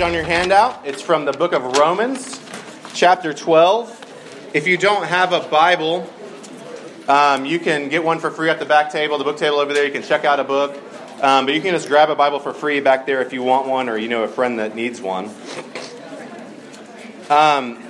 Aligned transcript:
passage 0.00 0.08
on 0.08 0.14
your 0.14 0.24
handout. 0.24 0.80
It's 0.86 1.02
from 1.02 1.26
the 1.26 1.32
book 1.32 1.52
of 1.52 1.76
Romans, 1.76 2.40
chapter 2.94 3.34
12. 3.34 4.50
If 4.54 4.66
you 4.66 4.78
don't 4.78 5.06
have 5.06 5.34
a 5.34 5.40
Bible, 5.40 6.08
um, 7.06 7.44
you 7.44 7.58
can 7.58 7.90
get 7.90 8.02
one 8.02 8.18
for 8.18 8.30
free 8.30 8.48
at 8.48 8.58
the 8.58 8.64
back 8.64 8.90
table, 8.90 9.18
the 9.18 9.24
book 9.24 9.36
table 9.36 9.58
over 9.58 9.74
there. 9.74 9.84
You 9.84 9.92
can 9.92 10.02
check 10.02 10.24
out 10.24 10.40
a 10.40 10.44
book. 10.44 10.74
Um, 11.22 11.44
but 11.44 11.54
you 11.54 11.60
can 11.60 11.72
just 11.72 11.88
grab 11.88 12.08
a 12.08 12.14
Bible 12.14 12.38
for 12.38 12.54
free 12.54 12.80
back 12.80 13.04
there 13.04 13.20
if 13.20 13.34
you 13.34 13.42
want 13.42 13.68
one 13.68 13.90
or 13.90 13.98
you 13.98 14.08
know 14.08 14.22
a 14.22 14.28
friend 14.28 14.58
that 14.58 14.74
needs 14.74 15.02
one. 15.02 15.26
Um, 17.28 17.84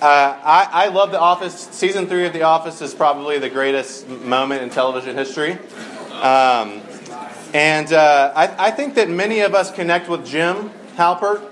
uh, 0.00 0.38
I, 0.44 0.68
I, 0.70 0.88
love 0.90 1.10
The 1.10 1.18
Office. 1.18 1.54
Season 1.72 2.06
three 2.06 2.24
of 2.24 2.32
The 2.32 2.42
Office 2.42 2.80
is 2.82 2.94
probably 2.94 3.40
the 3.40 3.50
greatest 3.50 4.08
moment 4.08 4.62
in 4.62 4.70
television 4.70 5.16
history. 5.16 5.58
Um, 6.22 6.82
and 7.52 7.92
uh, 7.92 8.32
I, 8.34 8.66
I, 8.66 8.70
think 8.70 8.94
that 8.94 9.08
many 9.08 9.40
of 9.40 9.54
us 9.54 9.72
connect 9.72 10.08
with 10.08 10.24
Jim 10.24 10.70
Halpert. 10.96 11.42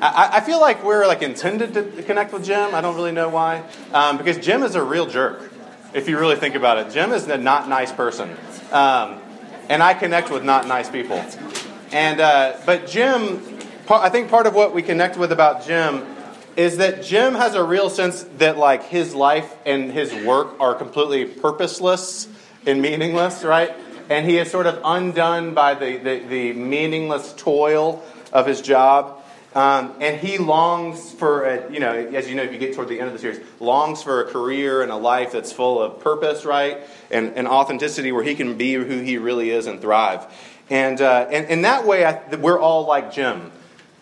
I, 0.00 0.30
I, 0.34 0.40
feel 0.40 0.60
like 0.60 0.82
we're 0.82 1.06
like 1.06 1.22
intended 1.22 1.74
to 1.74 2.02
connect 2.02 2.32
with 2.32 2.44
Jim. 2.44 2.74
I 2.74 2.80
don't 2.80 2.96
really 2.96 3.12
know 3.12 3.28
why, 3.28 3.62
um, 3.92 4.16
because 4.16 4.38
Jim 4.38 4.62
is 4.62 4.74
a 4.74 4.82
real 4.82 5.06
jerk. 5.06 5.52
If 5.92 6.08
you 6.08 6.18
really 6.18 6.36
think 6.36 6.54
about 6.54 6.78
it, 6.78 6.92
Jim 6.92 7.12
is 7.12 7.28
a 7.28 7.38
not 7.38 7.68
nice 7.68 7.92
person, 7.92 8.30
um, 8.72 9.20
and 9.68 9.82
I 9.82 9.94
connect 9.94 10.30
with 10.30 10.44
not 10.44 10.66
nice 10.66 10.88
people. 10.88 11.24
And 11.92 12.20
uh, 12.20 12.56
but 12.66 12.86
Jim, 12.86 13.58
I 13.88 14.08
think 14.08 14.30
part 14.30 14.46
of 14.46 14.54
what 14.54 14.74
we 14.74 14.82
connect 14.82 15.16
with 15.16 15.32
about 15.32 15.64
Jim 15.64 16.06
is 16.56 16.78
that 16.78 17.04
Jim 17.04 17.34
has 17.34 17.54
a 17.54 17.62
real 17.62 17.88
sense 17.88 18.24
that 18.38 18.58
like 18.58 18.84
his 18.84 19.14
life 19.14 19.54
and 19.64 19.92
his 19.92 20.12
work 20.24 20.58
are 20.60 20.74
completely 20.74 21.24
purposeless 21.24 22.28
and 22.66 22.82
meaningless, 22.82 23.44
right? 23.44 23.74
And 24.10 24.28
he 24.28 24.38
is 24.38 24.50
sort 24.50 24.66
of 24.66 24.80
undone 24.84 25.54
by 25.54 25.74
the, 25.74 25.96
the, 25.96 26.18
the 26.18 26.52
meaningless 26.52 27.32
toil 27.36 28.02
of 28.32 28.46
his 28.46 28.60
job. 28.60 29.22
Um, 29.54 29.94
and 30.00 30.20
he 30.20 30.38
longs 30.38 31.12
for, 31.12 31.44
a, 31.44 31.72
you 31.72 31.80
know, 31.80 31.92
as 31.92 32.28
you 32.28 32.34
know, 32.34 32.42
if 32.42 32.52
you 32.52 32.58
get 32.58 32.74
toward 32.74 32.88
the 32.88 32.98
end 33.00 33.08
of 33.08 33.12
the 33.14 33.18
series, 33.18 33.40
longs 33.58 34.02
for 34.02 34.22
a 34.22 34.30
career 34.30 34.82
and 34.82 34.92
a 34.92 34.96
life 34.96 35.32
that's 35.32 35.52
full 35.52 35.80
of 35.80 36.00
purpose, 36.00 36.44
right? 36.44 36.78
And, 37.10 37.36
and 37.36 37.48
authenticity 37.48 38.12
where 38.12 38.22
he 38.22 38.34
can 38.34 38.56
be 38.56 38.74
who 38.74 39.00
he 39.00 39.16
really 39.18 39.50
is 39.50 39.66
and 39.66 39.80
thrive. 39.80 40.26
And, 40.68 41.00
uh, 41.00 41.28
and 41.30 41.46
in 41.46 41.62
that 41.62 41.86
way, 41.86 42.04
I, 42.04 42.34
we're 42.36 42.60
all 42.60 42.86
like 42.86 43.12
Jim. 43.12 43.50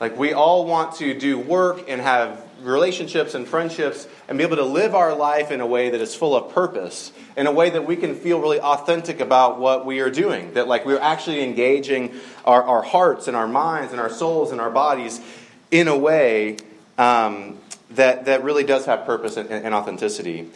Like, 0.01 0.19
we 0.19 0.33
all 0.33 0.67
want 0.67 0.97
to 0.97 1.19
do 1.19 1.39
work 1.39 1.85
and 1.89 2.01
have 2.01 2.43
relationships 2.61 3.35
and 3.35 3.47
friendships 3.47 4.09
and 4.29 4.39
be 4.39 4.45
able 4.45 4.57
to 4.57 4.65
live 4.65 4.95
our 4.95 5.15
life 5.15 5.51
in 5.51 5.61
a 5.61 5.67
way 5.67 5.91
that 5.91 6.01
is 6.01 6.15
full 6.15 6.37
of 6.37 6.53
purpose, 6.53 7.13
in 7.37 7.47
a 7.47 7.53
way 7.53 7.71
that 7.71 7.87
we 7.87 7.97
can 7.97 8.15
feel 8.15 8.41
really 8.41 8.61
authentic 8.61 9.21
about 9.21 9.59
what 9.59 9.87
we 9.87 10.01
are 10.01 10.11
doing. 10.11 10.53
That, 10.55 10.69
like, 10.69 10.85
we're 10.85 11.01
actually 11.01 11.43
engaging 11.43 12.15
our, 12.45 12.63
our 12.63 12.83
hearts 12.83 13.29
and 13.29 13.37
our 13.37 13.49
minds 13.49 13.93
and 13.93 14.01
our 14.01 14.11
souls 14.11 14.53
and 14.53 14.61
our 14.61 14.71
bodies 14.71 15.21
in 15.71 15.89
a 15.89 15.97
way 15.97 16.57
um, 16.97 17.59
that, 17.91 18.25
that 18.27 18.45
really 18.45 18.65
does 18.65 18.87
have 18.87 19.05
purpose 19.05 19.37
and, 19.37 19.49
and 19.51 19.75
authenticity. 19.75 20.49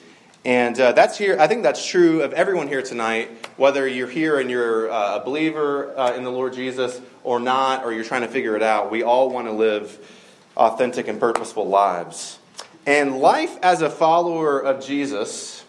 And 0.44 0.78
uh, 0.80 0.90
that's 0.92 1.16
here. 1.16 1.38
I 1.38 1.46
think 1.46 1.62
that's 1.62 1.86
true 1.86 2.22
of 2.22 2.32
everyone 2.32 2.66
here 2.66 2.82
tonight, 2.82 3.30
whether 3.56 3.86
you're 3.86 4.08
here 4.08 4.40
and 4.40 4.50
you're 4.50 4.90
uh, 4.90 5.20
a 5.20 5.24
believer 5.24 5.96
uh, 5.96 6.14
in 6.14 6.24
the 6.24 6.32
Lord 6.32 6.52
Jesus 6.54 7.00
or 7.22 7.38
not, 7.38 7.84
or 7.84 7.92
you're 7.92 8.02
trying 8.02 8.22
to 8.22 8.28
figure 8.28 8.56
it 8.56 8.62
out. 8.62 8.90
We 8.90 9.04
all 9.04 9.30
want 9.30 9.46
to 9.46 9.52
live 9.52 9.96
authentic 10.56 11.08
and 11.08 11.18
purposeful 11.18 11.66
lives. 11.66 12.38
And 12.86 13.18
life 13.18 13.56
as 13.62 13.82
a 13.82 13.90
follower 13.90 14.58
of 14.58 14.84
Jesus, 14.84 15.64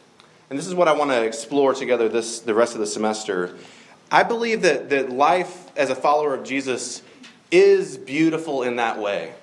and 0.50 0.58
this 0.58 0.68
is 0.68 0.74
what 0.74 0.88
I 0.88 0.94
want 0.94 1.12
to 1.12 1.24
explore 1.24 1.74
together 1.74 2.10
this 2.10 2.40
the 2.40 2.54
rest 2.54 2.74
of 2.74 2.80
the 2.80 2.88
semester. 2.88 3.56
I 4.12 4.24
believe 4.24 4.62
that, 4.64 4.90
that 4.90 5.12
life 5.12 5.76
as 5.78 5.90
a 5.90 5.96
follower 5.96 6.34
of 6.34 6.44
Jesus 6.44 7.02
is 7.52 7.98
beautiful 7.98 8.64
in 8.64 8.78
that 8.78 9.00
way. 9.00 9.34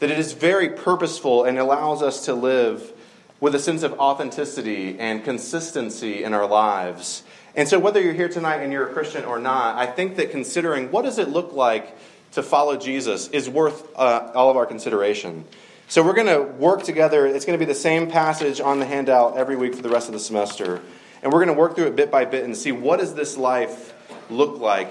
That 0.00 0.10
it 0.10 0.18
is 0.18 0.32
very 0.32 0.68
purposeful 0.68 1.44
and 1.44 1.58
allows 1.58 2.02
us 2.02 2.26
to 2.26 2.34
live 2.34 2.92
with 3.40 3.54
a 3.54 3.58
sense 3.58 3.82
of 3.82 3.92
authenticity 3.94 4.98
and 4.98 5.24
consistency 5.24 6.22
in 6.22 6.34
our 6.34 6.46
lives. 6.46 7.22
And 7.56 7.68
so 7.68 7.78
whether 7.78 8.00
you're 8.00 8.12
here 8.12 8.28
tonight 8.28 8.62
and 8.62 8.72
you're 8.72 8.88
a 8.88 8.92
Christian 8.92 9.24
or 9.24 9.38
not, 9.38 9.76
I 9.76 9.86
think 9.86 10.16
that 10.16 10.30
considering 10.30 10.90
what 10.90 11.02
does 11.02 11.18
it 11.18 11.28
look 11.28 11.52
like 11.52 11.96
to 12.32 12.42
follow 12.42 12.76
Jesus 12.76 13.28
is 13.28 13.48
worth 13.48 13.88
uh, 13.96 14.30
all 14.34 14.50
of 14.50 14.56
our 14.56 14.66
consideration. 14.66 15.44
So 15.88 16.02
we're 16.02 16.14
going 16.14 16.28
to 16.28 16.42
work 16.42 16.82
together. 16.82 17.26
It's 17.26 17.44
going 17.44 17.58
to 17.58 17.64
be 17.64 17.70
the 17.70 17.78
same 17.78 18.10
passage 18.10 18.60
on 18.60 18.78
the 18.78 18.86
handout 18.86 19.36
every 19.36 19.56
week 19.56 19.74
for 19.74 19.82
the 19.82 19.90
rest 19.90 20.08
of 20.08 20.14
the 20.14 20.20
semester. 20.20 20.80
And 21.22 21.32
we're 21.32 21.44
going 21.44 21.54
to 21.54 21.60
work 21.60 21.76
through 21.76 21.86
it 21.86 21.96
bit 21.96 22.10
by 22.10 22.24
bit 22.24 22.44
and 22.44 22.56
see 22.56 22.72
what 22.72 23.00
does 23.00 23.14
this 23.14 23.36
life 23.36 23.94
look 24.30 24.58
like 24.58 24.90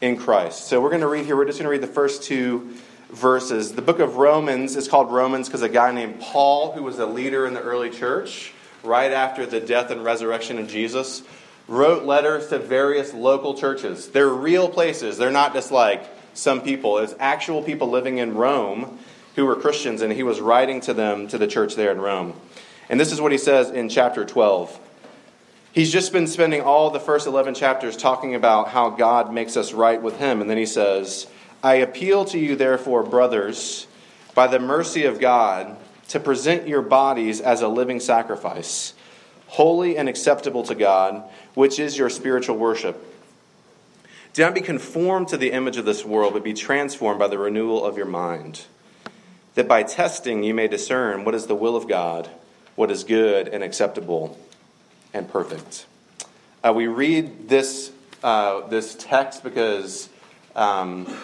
in 0.00 0.16
Christ. 0.16 0.66
So 0.66 0.80
we're 0.80 0.88
going 0.88 1.02
to 1.02 1.08
read 1.08 1.26
here. 1.26 1.36
We're 1.36 1.44
just 1.44 1.58
going 1.58 1.66
to 1.66 1.70
read 1.70 1.82
the 1.82 1.86
first 1.86 2.22
two 2.22 2.74
verses. 3.10 3.72
The 3.72 3.82
book 3.82 3.98
of 3.98 4.16
Romans 4.16 4.74
is 4.74 4.88
called 4.88 5.12
Romans 5.12 5.48
because 5.48 5.62
a 5.62 5.68
guy 5.68 5.92
named 5.92 6.20
Paul, 6.20 6.72
who 6.72 6.82
was 6.82 6.98
a 6.98 7.06
leader 7.06 7.46
in 7.46 7.52
the 7.52 7.60
early 7.60 7.90
church, 7.90 8.52
right 8.82 9.12
after 9.12 9.44
the 9.44 9.60
death 9.60 9.90
and 9.90 10.02
resurrection 10.02 10.58
of 10.58 10.66
Jesus, 10.66 11.22
wrote 11.68 12.04
letters 12.04 12.48
to 12.48 12.58
various 12.58 13.12
local 13.12 13.54
churches. 13.54 14.08
They're 14.08 14.28
real 14.28 14.68
places. 14.68 15.18
They're 15.18 15.30
not 15.30 15.52
just 15.52 15.70
like 15.70 16.04
some 16.34 16.60
people. 16.60 16.98
It's 16.98 17.14
actual 17.18 17.62
people 17.62 17.88
living 17.88 18.18
in 18.18 18.34
Rome 18.34 18.98
who 19.36 19.46
were 19.46 19.56
Christians, 19.56 20.02
and 20.02 20.12
he 20.12 20.22
was 20.22 20.40
writing 20.40 20.80
to 20.82 20.94
them, 20.94 21.28
to 21.28 21.38
the 21.38 21.46
church 21.46 21.74
there 21.74 21.90
in 21.90 22.00
Rome. 22.00 22.34
And 22.88 23.00
this 23.00 23.12
is 23.12 23.20
what 23.20 23.32
he 23.32 23.38
says 23.38 23.70
in 23.70 23.88
chapter 23.88 24.24
12. 24.24 24.78
He's 25.72 25.90
just 25.90 26.12
been 26.12 26.26
spending 26.26 26.60
all 26.60 26.90
the 26.90 27.00
first 27.00 27.26
11 27.26 27.54
chapters 27.54 27.96
talking 27.96 28.34
about 28.34 28.68
how 28.68 28.90
God 28.90 29.32
makes 29.32 29.56
us 29.56 29.72
right 29.72 30.00
with 30.00 30.18
him. 30.18 30.42
And 30.42 30.50
then 30.50 30.58
he 30.58 30.66
says, 30.66 31.26
I 31.62 31.76
appeal 31.76 32.26
to 32.26 32.38
you, 32.38 32.56
therefore, 32.56 33.02
brothers, 33.02 33.86
by 34.34 34.48
the 34.48 34.58
mercy 34.58 35.04
of 35.04 35.18
God, 35.18 35.76
to 36.08 36.20
present 36.20 36.68
your 36.68 36.82
bodies 36.82 37.40
as 37.40 37.62
a 37.62 37.68
living 37.68 38.00
sacrifice, 38.00 38.92
holy 39.46 39.96
and 39.96 40.10
acceptable 40.10 40.62
to 40.64 40.74
God, 40.74 41.22
which 41.54 41.78
is 41.78 41.96
your 41.96 42.10
spiritual 42.10 42.58
worship. 42.58 43.11
Do 44.34 44.42
not 44.42 44.54
be 44.54 44.62
conformed 44.62 45.28
to 45.28 45.36
the 45.36 45.52
image 45.52 45.76
of 45.76 45.84
this 45.84 46.06
world, 46.06 46.32
but 46.32 46.42
be 46.42 46.54
transformed 46.54 47.18
by 47.18 47.28
the 47.28 47.36
renewal 47.36 47.84
of 47.84 47.98
your 47.98 48.06
mind, 48.06 48.64
that 49.56 49.68
by 49.68 49.82
testing 49.82 50.42
you 50.42 50.54
may 50.54 50.68
discern 50.68 51.24
what 51.24 51.34
is 51.34 51.46
the 51.46 51.54
will 51.54 51.76
of 51.76 51.86
God, 51.86 52.30
what 52.74 52.90
is 52.90 53.04
good 53.04 53.48
and 53.48 53.62
acceptable 53.62 54.38
and 55.12 55.28
perfect. 55.28 55.84
Uh, 56.64 56.72
we 56.74 56.86
read 56.86 57.50
this, 57.50 57.92
uh, 58.22 58.66
this 58.68 58.94
text 58.94 59.44
because 59.44 60.08
um, 60.56 61.14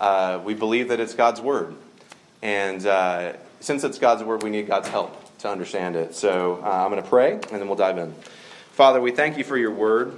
uh, 0.00 0.40
we 0.44 0.54
believe 0.54 0.88
that 0.88 1.00
it's 1.00 1.14
God's 1.14 1.40
Word. 1.40 1.74
And 2.42 2.86
uh, 2.86 3.32
since 3.58 3.82
it's 3.82 3.98
God's 3.98 4.22
Word, 4.22 4.44
we 4.44 4.50
need 4.50 4.68
God's 4.68 4.88
help 4.88 5.18
to 5.38 5.48
understand 5.48 5.96
it. 5.96 6.14
So 6.14 6.60
uh, 6.62 6.84
I'm 6.84 6.90
going 6.90 7.02
to 7.02 7.08
pray, 7.08 7.32
and 7.32 7.42
then 7.42 7.66
we'll 7.66 7.74
dive 7.74 7.98
in. 7.98 8.14
Father, 8.72 9.00
we 9.00 9.10
thank 9.10 9.36
you 9.36 9.42
for 9.42 9.56
your 9.56 9.72
Word. 9.72 10.16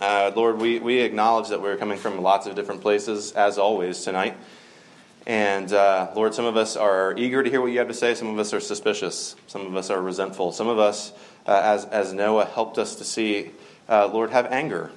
Uh, 0.00 0.32
Lord, 0.34 0.58
we, 0.58 0.78
we 0.78 1.00
acknowledge 1.00 1.48
that 1.50 1.60
we're 1.60 1.76
coming 1.76 1.98
from 1.98 2.22
lots 2.22 2.46
of 2.46 2.54
different 2.54 2.80
places, 2.80 3.32
as 3.32 3.58
always, 3.58 4.02
tonight. 4.02 4.34
And 5.26 5.70
uh, 5.70 6.10
Lord, 6.16 6.34
some 6.34 6.46
of 6.46 6.56
us 6.56 6.74
are 6.74 7.14
eager 7.18 7.42
to 7.42 7.50
hear 7.50 7.60
what 7.60 7.66
you 7.66 7.80
have 7.80 7.88
to 7.88 7.94
say. 7.94 8.14
Some 8.14 8.28
of 8.28 8.38
us 8.38 8.54
are 8.54 8.60
suspicious. 8.60 9.36
Some 9.46 9.66
of 9.66 9.76
us 9.76 9.90
are 9.90 10.00
resentful. 10.00 10.52
Some 10.52 10.68
of 10.68 10.78
us, 10.78 11.12
uh, 11.46 11.60
as, 11.62 11.84
as 11.84 12.14
Noah 12.14 12.46
helped 12.46 12.78
us 12.78 12.96
to 12.96 13.04
see, 13.04 13.50
uh, 13.90 14.06
Lord, 14.06 14.30
have 14.30 14.46
anger 14.46 14.90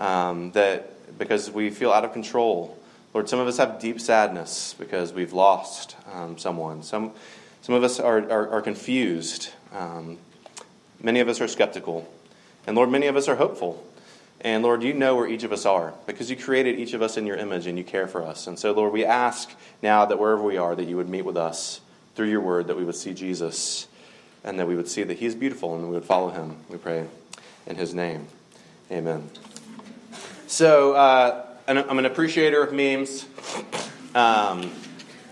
um, 0.00 0.50
that 0.52 1.18
because 1.18 1.48
we 1.48 1.70
feel 1.70 1.92
out 1.92 2.04
of 2.04 2.12
control. 2.12 2.76
Lord, 3.14 3.28
some 3.28 3.38
of 3.38 3.46
us 3.46 3.58
have 3.58 3.78
deep 3.78 4.00
sadness 4.00 4.74
because 4.76 5.12
we've 5.12 5.32
lost 5.32 5.94
um, 6.12 6.36
someone. 6.36 6.82
Some, 6.82 7.12
some 7.60 7.76
of 7.76 7.84
us 7.84 8.00
are, 8.00 8.18
are, 8.28 8.48
are 8.48 8.62
confused. 8.62 9.50
Um, 9.72 10.18
many 11.00 11.20
of 11.20 11.28
us 11.28 11.40
are 11.40 11.46
skeptical. 11.46 12.12
And 12.66 12.74
Lord, 12.74 12.90
many 12.90 13.06
of 13.06 13.14
us 13.14 13.28
are 13.28 13.36
hopeful. 13.36 13.86
And 14.42 14.64
Lord, 14.64 14.82
you 14.82 14.92
know 14.92 15.14
where 15.14 15.28
each 15.28 15.44
of 15.44 15.52
us 15.52 15.64
are 15.64 15.94
because 16.04 16.28
you 16.28 16.36
created 16.36 16.78
each 16.78 16.94
of 16.94 17.02
us 17.02 17.16
in 17.16 17.26
your 17.26 17.36
image 17.36 17.68
and 17.68 17.78
you 17.78 17.84
care 17.84 18.08
for 18.08 18.22
us. 18.22 18.48
And 18.48 18.58
so, 18.58 18.72
Lord, 18.72 18.92
we 18.92 19.04
ask 19.04 19.54
now 19.82 20.04
that 20.04 20.18
wherever 20.18 20.42
we 20.42 20.56
are, 20.56 20.74
that 20.74 20.84
you 20.84 20.96
would 20.96 21.08
meet 21.08 21.22
with 21.22 21.36
us 21.36 21.80
through 22.16 22.28
your 22.28 22.40
word, 22.40 22.66
that 22.66 22.76
we 22.76 22.84
would 22.84 22.96
see 22.96 23.14
Jesus 23.14 23.86
and 24.42 24.58
that 24.58 24.66
we 24.66 24.74
would 24.74 24.88
see 24.88 25.04
that 25.04 25.18
he 25.18 25.26
is 25.26 25.36
beautiful 25.36 25.76
and 25.76 25.86
we 25.86 25.94
would 25.94 26.04
follow 26.04 26.30
him. 26.30 26.56
We 26.68 26.76
pray 26.76 27.06
in 27.68 27.76
his 27.76 27.94
name. 27.94 28.26
Amen. 28.90 29.30
So, 30.48 30.94
uh, 30.94 31.46
I'm 31.68 31.98
an 31.98 32.04
appreciator 32.04 32.64
of 32.64 32.72
memes. 32.72 33.24
Um, 34.16 34.72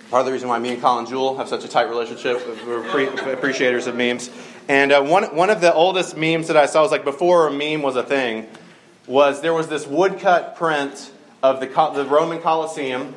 part 0.08 0.20
of 0.20 0.26
the 0.26 0.32
reason 0.32 0.48
why 0.48 0.60
me 0.60 0.70
and 0.70 0.80
Colin 0.80 1.06
Jewell 1.06 1.36
have 1.36 1.48
such 1.48 1.64
a 1.64 1.68
tight 1.68 1.88
relationship, 1.88 2.40
we're 2.64 2.88
pre- 2.88 3.32
appreciators 3.32 3.88
of 3.88 3.96
memes. 3.96 4.30
And 4.68 4.92
uh, 4.92 5.02
one, 5.02 5.24
one 5.34 5.50
of 5.50 5.60
the 5.60 5.74
oldest 5.74 6.16
memes 6.16 6.46
that 6.46 6.56
I 6.56 6.66
saw 6.66 6.82
was 6.82 6.92
like 6.92 7.04
before 7.04 7.48
a 7.48 7.52
meme 7.52 7.82
was 7.82 7.96
a 7.96 8.04
thing 8.04 8.46
was 9.06 9.40
there 9.40 9.54
was 9.54 9.68
this 9.68 9.86
woodcut 9.86 10.56
print 10.56 11.12
of 11.42 11.60
the, 11.60 11.66
the 11.66 12.04
Roman 12.04 12.40
Colosseum, 12.40 13.14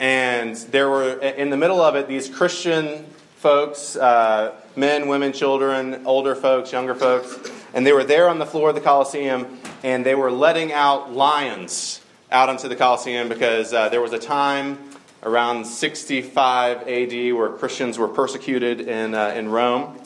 and 0.00 0.56
there 0.56 0.88
were 0.88 1.18
in 1.18 1.50
the 1.50 1.56
middle 1.56 1.80
of 1.80 1.94
it 1.96 2.08
these 2.08 2.28
Christian 2.28 3.06
folks, 3.36 3.96
uh, 3.96 4.54
men, 4.74 5.08
women, 5.08 5.32
children, 5.32 6.02
older 6.06 6.34
folks, 6.34 6.72
younger 6.72 6.94
folks, 6.94 7.50
and 7.74 7.86
they 7.86 7.92
were 7.92 8.04
there 8.04 8.28
on 8.28 8.38
the 8.38 8.46
floor 8.46 8.70
of 8.70 8.74
the 8.74 8.80
Colosseum, 8.80 9.58
and 9.82 10.04
they 10.04 10.14
were 10.14 10.30
letting 10.30 10.72
out 10.72 11.12
lions 11.12 12.00
out 12.30 12.48
onto 12.48 12.68
the 12.68 12.76
Colosseum 12.76 13.28
because 13.28 13.72
uh, 13.72 13.88
there 13.88 14.00
was 14.00 14.12
a 14.12 14.18
time 14.18 14.78
around 15.22 15.64
65 15.64 16.88
AD 16.88 17.34
where 17.34 17.48
Christians 17.50 17.98
were 17.98 18.08
persecuted 18.08 18.80
in, 18.80 19.14
uh, 19.14 19.28
in 19.36 19.48
Rome. 19.48 19.98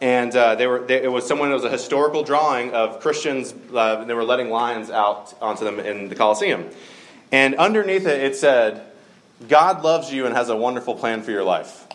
And 0.00 0.34
uh, 0.34 0.54
they 0.54 0.66
were, 0.66 0.80
they, 0.80 1.02
it 1.02 1.10
was 1.10 1.26
someone, 1.26 1.50
it 1.50 1.54
was 1.54 1.64
a 1.64 1.70
historical 1.70 2.22
drawing 2.22 2.72
of 2.72 3.00
Christians, 3.00 3.52
uh, 3.74 4.04
they 4.04 4.14
were 4.14 4.24
letting 4.24 4.48
lions 4.48 4.90
out 4.90 5.34
onto 5.42 5.64
them 5.64 5.80
in 5.80 6.08
the 6.08 6.14
Colosseum. 6.14 6.68
And 7.32 7.56
underneath 7.56 8.06
it, 8.06 8.22
it 8.22 8.36
said, 8.36 8.84
God 9.48 9.82
loves 9.82 10.12
you 10.12 10.26
and 10.26 10.34
has 10.34 10.48
a 10.48 10.56
wonderful 10.56 10.94
plan 10.94 11.22
for 11.22 11.30
your 11.30 11.44
life. 11.44 11.86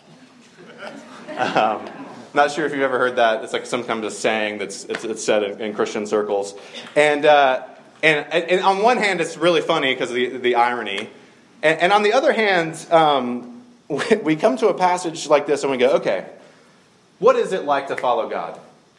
Um, 1.34 1.84
not 2.32 2.52
sure 2.52 2.64
if 2.64 2.72
you've 2.72 2.82
ever 2.82 2.98
heard 2.98 3.16
that. 3.16 3.42
It's 3.42 3.52
like 3.52 3.66
some 3.66 3.82
kind 3.82 4.04
of 4.04 4.12
saying 4.12 4.58
that's 4.58 4.84
it's, 4.84 5.02
it's 5.04 5.24
said 5.24 5.42
in, 5.42 5.60
in, 5.60 5.74
Christian 5.74 6.06
circles. 6.06 6.54
And, 6.94 7.24
uh, 7.24 7.64
and, 8.04 8.32
and 8.32 8.60
on 8.60 8.82
one 8.82 8.98
hand, 8.98 9.20
it's 9.20 9.36
really 9.36 9.60
funny 9.60 9.94
because 9.94 10.10
of 10.10 10.16
the, 10.16 10.36
the 10.36 10.54
irony. 10.56 11.10
And, 11.62 11.80
and 11.80 11.92
on 11.92 12.04
the 12.04 12.12
other 12.12 12.32
hand, 12.32 12.86
um, 12.92 13.62
we 14.22 14.36
come 14.36 14.56
to 14.58 14.68
a 14.68 14.74
passage 14.74 15.26
like 15.26 15.46
this 15.46 15.62
and 15.62 15.72
we 15.72 15.78
go, 15.78 15.94
okay, 15.96 16.26
what 17.18 17.36
is 17.36 17.52
it 17.52 17.64
like 17.64 17.88
to 17.88 17.96
follow 17.96 18.28
God? 18.28 18.58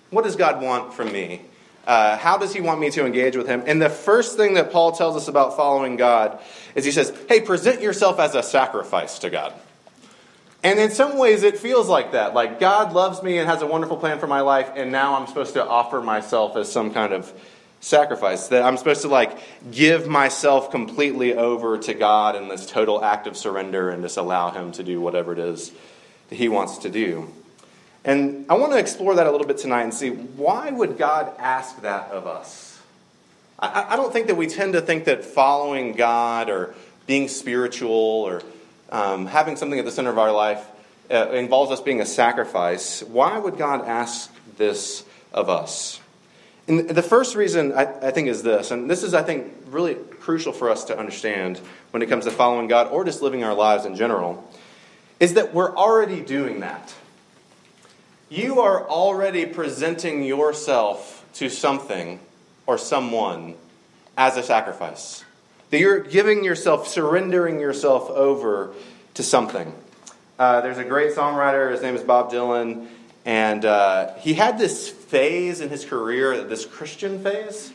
What 0.09 0.23
does 0.23 0.35
God 0.35 0.61
want 0.61 0.93
from 0.93 1.11
me? 1.11 1.41
Uh, 1.85 2.17
how 2.17 2.37
does 2.37 2.53
he 2.53 2.61
want 2.61 2.79
me 2.79 2.89
to 2.91 3.05
engage 3.05 3.35
with 3.35 3.47
him? 3.47 3.63
And 3.67 3.81
the 3.81 3.89
first 3.89 4.37
thing 4.37 4.55
that 4.55 4.71
Paul 4.71 4.93
tells 4.93 5.15
us 5.15 5.27
about 5.27 5.55
following 5.55 5.97
God 5.97 6.39
is 6.73 6.83
he 6.83 6.91
says, 6.91 7.15
hey, 7.29 7.41
present 7.41 7.81
yourself 7.81 8.19
as 8.19 8.33
a 8.33 8.41
sacrifice 8.41 9.19
to 9.19 9.29
God. 9.29 9.53
And 10.65 10.79
in 10.79 10.89
some 10.89 11.19
ways, 11.19 11.43
it 11.43 11.59
feels 11.59 11.87
like 11.87 12.13
that. 12.13 12.33
Like 12.33 12.59
God 12.59 12.91
loves 12.91 13.21
me 13.21 13.37
and 13.37 13.47
has 13.47 13.61
a 13.61 13.67
wonderful 13.67 13.97
plan 13.97 14.17
for 14.17 14.25
my 14.25 14.41
life, 14.41 14.71
and 14.75 14.91
now 14.91 15.15
I'm 15.15 15.27
supposed 15.27 15.53
to 15.53 15.63
offer 15.63 16.01
myself 16.01 16.55
as 16.55 16.71
some 16.71 16.91
kind 16.91 17.13
of 17.13 17.31
sacrifice. 17.81 18.47
That 18.47 18.63
I'm 18.63 18.75
supposed 18.77 19.03
to 19.03 19.07
like 19.07 19.37
give 19.69 20.07
myself 20.07 20.71
completely 20.71 21.35
over 21.35 21.77
to 21.77 21.93
God 21.93 22.35
in 22.35 22.47
this 22.47 22.65
total 22.65 23.03
act 23.03 23.27
of 23.27 23.37
surrender 23.37 23.91
and 23.91 24.01
just 24.01 24.17
allow 24.17 24.49
Him 24.49 24.71
to 24.71 24.81
do 24.81 24.99
whatever 24.99 25.33
it 25.33 25.39
is 25.39 25.71
that 26.29 26.35
He 26.35 26.49
wants 26.49 26.79
to 26.79 26.89
do. 26.89 27.31
And 28.05 28.45
I 28.49 28.53
want 28.53 28.71
to 28.71 28.77
explore 28.77 29.15
that 29.15 29.25
a 29.25 29.31
little 29.31 29.47
bit 29.47 29.57
tonight 29.57 29.81
and 29.81 29.93
see 29.93 30.11
why 30.11 30.69
would 30.69 30.99
God 30.99 31.33
ask 31.39 31.81
that 31.81 32.11
of 32.11 32.27
us? 32.27 32.79
I, 33.57 33.93
I 33.93 33.95
don't 33.95 34.13
think 34.13 34.27
that 34.27 34.35
we 34.35 34.45
tend 34.45 34.73
to 34.73 34.81
think 34.81 35.05
that 35.05 35.25
following 35.25 35.93
God 35.93 36.51
or 36.51 36.75
being 37.07 37.27
spiritual 37.27 37.89
or 37.91 38.43
um, 38.91 39.25
having 39.25 39.55
something 39.55 39.79
at 39.79 39.85
the 39.85 39.91
center 39.91 40.11
of 40.11 40.19
our 40.19 40.31
life 40.31 40.63
uh, 41.09 41.31
involves 41.31 41.71
us 41.71 41.81
being 41.81 41.99
a 41.99 42.05
sacrifice. 42.05 43.01
Why 43.01 43.39
would 43.39 43.57
God 43.57 43.87
ask 43.87 44.31
this 44.55 45.03
of 45.33 45.49
us? 45.49 45.99
And 46.67 46.87
the 46.87 47.03
first 47.03 47.35
reason 47.35 47.73
I, 47.73 48.07
I, 48.07 48.11
think 48.11 48.27
is 48.27 48.43
this, 48.43 48.69
and 48.69 48.89
this 48.89 49.01
is, 49.01 49.15
I 49.15 49.23
think, 49.23 49.51
really 49.69 49.95
crucial 49.95 50.53
for 50.53 50.69
us 50.69 50.85
to 50.85 50.97
understand 50.97 51.59
when 51.89 52.03
it 52.03 52.09
comes 52.09 52.25
to 52.25 52.31
following 52.31 52.67
God 52.67 52.87
or 52.87 53.03
just 53.03 53.23
living 53.23 53.43
our 53.43 53.53
lives 53.53 53.85
in 53.85 53.95
general, 53.95 54.47
is 55.19 55.35
that 55.35 55.55
we're 55.55 55.75
already 55.75 56.21
doing 56.21 56.59
that 56.59 56.93
you 58.29 58.61
are 58.61 58.87
already 58.87 59.45
presenting 59.45 60.23
yourself 60.23 61.25
to 61.33 61.49
something 61.49 62.19
or 62.65 62.77
someone 62.77 63.55
as 64.17 64.37
a 64.37 64.43
sacrifice. 64.43 65.23
That 65.69 65.79
you're 65.79 65.99
giving 65.99 66.43
yourself, 66.43 66.87
surrendering 66.87 67.59
yourself 67.59 68.09
over 68.09 68.73
to 69.15 69.23
something. 69.23 69.73
Uh, 70.39 70.61
there's 70.61 70.77
a 70.77 70.83
great 70.83 71.13
songwriter, 71.13 71.71
his 71.71 71.81
name 71.81 71.95
is 71.95 72.03
Bob 72.03 72.31
Dylan, 72.31 72.87
and 73.25 73.63
uh, 73.63 74.13
he 74.15 74.33
had 74.33 74.57
this 74.57 74.89
phase 74.89 75.61
in 75.61 75.69
his 75.69 75.85
career, 75.85 76.43
this 76.43 76.65
Christian 76.65 77.23
phase, 77.23 77.71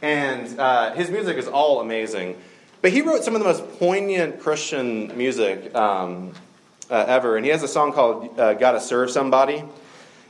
and 0.00 0.58
uh, 0.58 0.94
his 0.94 1.10
music 1.10 1.36
is 1.36 1.48
all 1.48 1.80
amazing. 1.80 2.36
But 2.82 2.92
he 2.92 3.02
wrote 3.02 3.24
some 3.24 3.34
of 3.34 3.40
the 3.40 3.46
most 3.46 3.78
poignant 3.78 4.40
Christian 4.40 5.16
music 5.18 5.74
um, 5.74 6.32
uh, 6.88 7.04
ever, 7.08 7.36
and 7.36 7.44
he 7.44 7.50
has 7.50 7.62
a 7.62 7.68
song 7.68 7.92
called 7.92 8.38
uh, 8.38 8.54
Gotta 8.54 8.80
Serve 8.80 9.10
Somebody. 9.10 9.64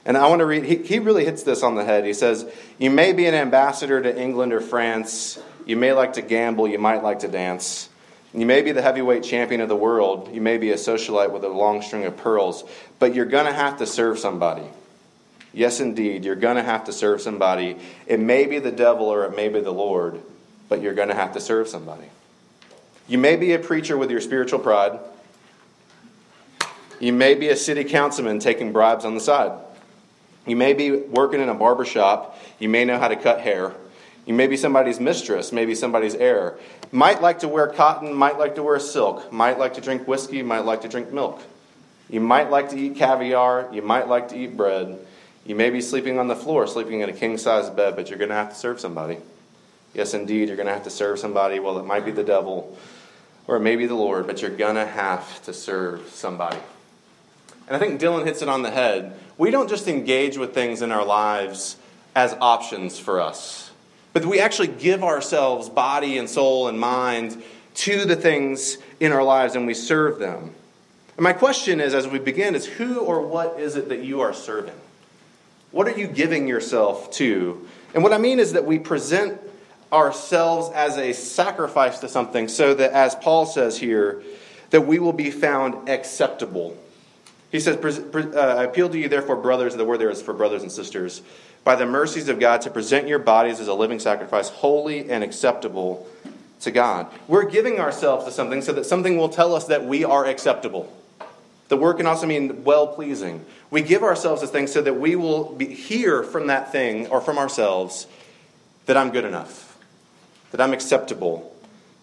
And 0.08 0.16
I 0.16 0.26
want 0.28 0.38
to 0.38 0.46
read, 0.46 0.64
he, 0.64 0.76
he 0.76 1.00
really 1.00 1.26
hits 1.26 1.42
this 1.42 1.62
on 1.62 1.74
the 1.74 1.84
head. 1.84 2.06
He 2.06 2.14
says, 2.14 2.50
You 2.78 2.88
may 2.88 3.12
be 3.12 3.26
an 3.26 3.34
ambassador 3.34 4.00
to 4.02 4.20
England 4.20 4.54
or 4.54 4.60
France. 4.62 5.38
You 5.66 5.76
may 5.76 5.92
like 5.92 6.14
to 6.14 6.22
gamble. 6.22 6.66
You 6.66 6.78
might 6.78 7.02
like 7.02 7.18
to 7.20 7.28
dance. 7.28 7.90
You 8.32 8.46
may 8.46 8.62
be 8.62 8.72
the 8.72 8.80
heavyweight 8.80 9.22
champion 9.22 9.60
of 9.60 9.68
the 9.68 9.76
world. 9.76 10.30
You 10.32 10.40
may 10.40 10.56
be 10.56 10.70
a 10.70 10.76
socialite 10.76 11.30
with 11.30 11.44
a 11.44 11.48
long 11.48 11.82
string 11.82 12.04
of 12.04 12.16
pearls. 12.16 12.64
But 12.98 13.14
you're 13.14 13.26
going 13.26 13.44
to 13.44 13.52
have 13.52 13.76
to 13.78 13.86
serve 13.86 14.18
somebody. 14.18 14.64
Yes, 15.52 15.78
indeed. 15.78 16.24
You're 16.24 16.36
going 16.36 16.56
to 16.56 16.62
have 16.62 16.84
to 16.84 16.92
serve 16.92 17.20
somebody. 17.20 17.76
It 18.06 18.18
may 18.18 18.46
be 18.46 18.60
the 18.60 18.72
devil 18.72 19.08
or 19.08 19.26
it 19.26 19.36
may 19.36 19.50
be 19.50 19.60
the 19.60 19.72
Lord, 19.72 20.22
but 20.70 20.80
you're 20.80 20.94
going 20.94 21.08
to 21.08 21.14
have 21.14 21.34
to 21.34 21.40
serve 21.40 21.68
somebody. 21.68 22.06
You 23.08 23.18
may 23.18 23.36
be 23.36 23.52
a 23.52 23.58
preacher 23.58 23.98
with 23.98 24.10
your 24.10 24.22
spiritual 24.22 24.60
pride. 24.60 25.00
You 26.98 27.12
may 27.12 27.34
be 27.34 27.50
a 27.50 27.56
city 27.56 27.84
councilman 27.84 28.38
taking 28.38 28.72
bribes 28.72 29.04
on 29.04 29.14
the 29.14 29.20
side. 29.20 29.52
You 30.48 30.56
may 30.56 30.72
be 30.72 30.90
working 30.90 31.40
in 31.40 31.48
a 31.48 31.54
barber 31.54 31.84
shop. 31.84 32.38
You 32.58 32.68
may 32.68 32.84
know 32.84 32.98
how 32.98 33.08
to 33.08 33.16
cut 33.16 33.40
hair. 33.40 33.74
You 34.26 34.34
may 34.34 34.46
be 34.46 34.58
somebody's 34.58 35.00
mistress, 35.00 35.52
maybe 35.52 35.74
somebody's 35.74 36.14
heir. 36.14 36.58
Might 36.92 37.22
like 37.22 37.38
to 37.38 37.48
wear 37.48 37.66
cotton, 37.66 38.12
might 38.12 38.38
like 38.38 38.56
to 38.56 38.62
wear 38.62 38.78
silk, 38.78 39.32
might 39.32 39.58
like 39.58 39.74
to 39.74 39.80
drink 39.80 40.06
whiskey, 40.06 40.42
might 40.42 40.66
like 40.66 40.82
to 40.82 40.88
drink 40.88 41.12
milk. 41.12 41.40
You 42.10 42.20
might 42.20 42.50
like 42.50 42.68
to 42.70 42.78
eat 42.78 42.96
caviar, 42.96 43.68
you 43.72 43.80
might 43.80 44.06
like 44.06 44.28
to 44.28 44.36
eat 44.36 44.54
bread. 44.54 44.98
You 45.46 45.54
may 45.54 45.70
be 45.70 45.80
sleeping 45.80 46.18
on 46.18 46.28
the 46.28 46.36
floor, 46.36 46.66
sleeping 46.66 47.00
in 47.00 47.08
a 47.08 47.12
king 47.14 47.38
size 47.38 47.70
bed, 47.70 47.96
but 47.96 48.10
you're 48.10 48.18
going 48.18 48.28
to 48.28 48.34
have 48.34 48.50
to 48.50 48.54
serve 48.54 48.80
somebody. 48.80 49.16
Yes, 49.94 50.12
indeed, 50.12 50.48
you're 50.48 50.58
going 50.58 50.66
to 50.66 50.74
have 50.74 50.84
to 50.84 50.90
serve 50.90 51.18
somebody. 51.18 51.58
Well, 51.58 51.78
it 51.78 51.86
might 51.86 52.04
be 52.04 52.10
the 52.10 52.22
devil 52.22 52.76
or 53.46 53.56
it 53.56 53.60
may 53.60 53.76
be 53.76 53.86
the 53.86 53.94
Lord, 53.94 54.26
but 54.26 54.42
you're 54.42 54.50
going 54.50 54.74
to 54.74 54.86
have 54.86 55.42
to 55.44 55.54
serve 55.54 56.06
somebody. 56.10 56.58
And 57.68 57.76
I 57.76 57.78
think 57.78 58.00
Dylan 58.00 58.24
hits 58.24 58.40
it 58.40 58.48
on 58.48 58.62
the 58.62 58.70
head. 58.70 59.14
We 59.36 59.50
don't 59.50 59.68
just 59.68 59.88
engage 59.88 60.38
with 60.38 60.54
things 60.54 60.80
in 60.80 60.90
our 60.90 61.04
lives 61.04 61.76
as 62.16 62.34
options 62.40 62.98
for 62.98 63.20
us, 63.20 63.70
but 64.14 64.24
we 64.24 64.40
actually 64.40 64.68
give 64.68 65.04
ourselves, 65.04 65.68
body 65.68 66.16
and 66.18 66.28
soul 66.28 66.66
and 66.66 66.80
mind, 66.80 67.40
to 67.74 68.06
the 68.06 68.16
things 68.16 68.78
in 68.98 69.12
our 69.12 69.22
lives 69.22 69.54
and 69.54 69.66
we 69.66 69.74
serve 69.74 70.18
them. 70.18 70.52
And 71.16 71.22
my 71.22 71.34
question 71.34 71.78
is, 71.78 71.94
as 71.94 72.08
we 72.08 72.18
begin, 72.18 72.54
is 72.54 72.66
who 72.66 73.00
or 73.00 73.20
what 73.20 73.60
is 73.60 73.76
it 73.76 73.90
that 73.90 74.02
you 74.02 74.22
are 74.22 74.32
serving? 74.32 74.74
What 75.70 75.86
are 75.86 75.96
you 75.96 76.06
giving 76.06 76.48
yourself 76.48 77.12
to? 77.12 77.68
And 77.92 78.02
what 78.02 78.12
I 78.12 78.18
mean 78.18 78.40
is 78.40 78.54
that 78.54 78.64
we 78.64 78.78
present 78.78 79.38
ourselves 79.92 80.70
as 80.74 80.96
a 80.96 81.12
sacrifice 81.12 81.98
to 82.00 82.08
something 82.08 82.48
so 82.48 82.74
that, 82.74 82.92
as 82.92 83.14
Paul 83.14 83.46
says 83.46 83.78
here, 83.78 84.22
that 84.70 84.86
we 84.86 84.98
will 84.98 85.12
be 85.12 85.30
found 85.30 85.88
acceptable 85.88 86.76
he 87.50 87.60
says, 87.60 87.78
uh, 87.78 88.38
I 88.38 88.64
appeal 88.64 88.88
to 88.90 88.98
you, 88.98 89.08
therefore, 89.08 89.36
brothers, 89.36 89.74
the 89.74 89.84
word 89.84 90.00
there 90.00 90.10
is 90.10 90.20
for 90.20 90.34
brothers 90.34 90.62
and 90.62 90.70
sisters, 90.70 91.22
by 91.64 91.76
the 91.76 91.86
mercies 91.86 92.28
of 92.28 92.38
God, 92.38 92.60
to 92.62 92.70
present 92.70 93.08
your 93.08 93.18
bodies 93.18 93.58
as 93.60 93.68
a 93.68 93.74
living 93.74 93.98
sacrifice, 93.98 94.48
holy 94.50 95.10
and 95.10 95.24
acceptable 95.24 96.06
to 96.60 96.70
God. 96.70 97.06
We're 97.26 97.48
giving 97.48 97.80
ourselves 97.80 98.26
to 98.26 98.32
something 98.32 98.60
so 98.60 98.72
that 98.72 98.84
something 98.84 99.16
will 99.16 99.28
tell 99.28 99.54
us 99.54 99.66
that 99.66 99.84
we 99.84 100.04
are 100.04 100.26
acceptable. 100.26 100.92
The 101.68 101.76
word 101.76 101.94
can 101.94 102.06
also 102.06 102.26
mean 102.26 102.64
well 102.64 102.88
pleasing. 102.88 103.44
We 103.70 103.82
give 103.82 104.02
ourselves 104.02 104.40
to 104.40 104.46
things 104.46 104.72
so 104.72 104.82
that 104.82 104.94
we 104.94 105.16
will 105.16 105.52
be, 105.52 105.66
hear 105.66 106.22
from 106.22 106.48
that 106.48 106.72
thing 106.72 107.06
or 107.08 107.20
from 107.20 107.38
ourselves 107.38 108.06
that 108.86 108.96
I'm 108.96 109.10
good 109.10 109.24
enough, 109.24 109.78
that 110.50 110.60
I'm 110.60 110.72
acceptable, 110.72 111.54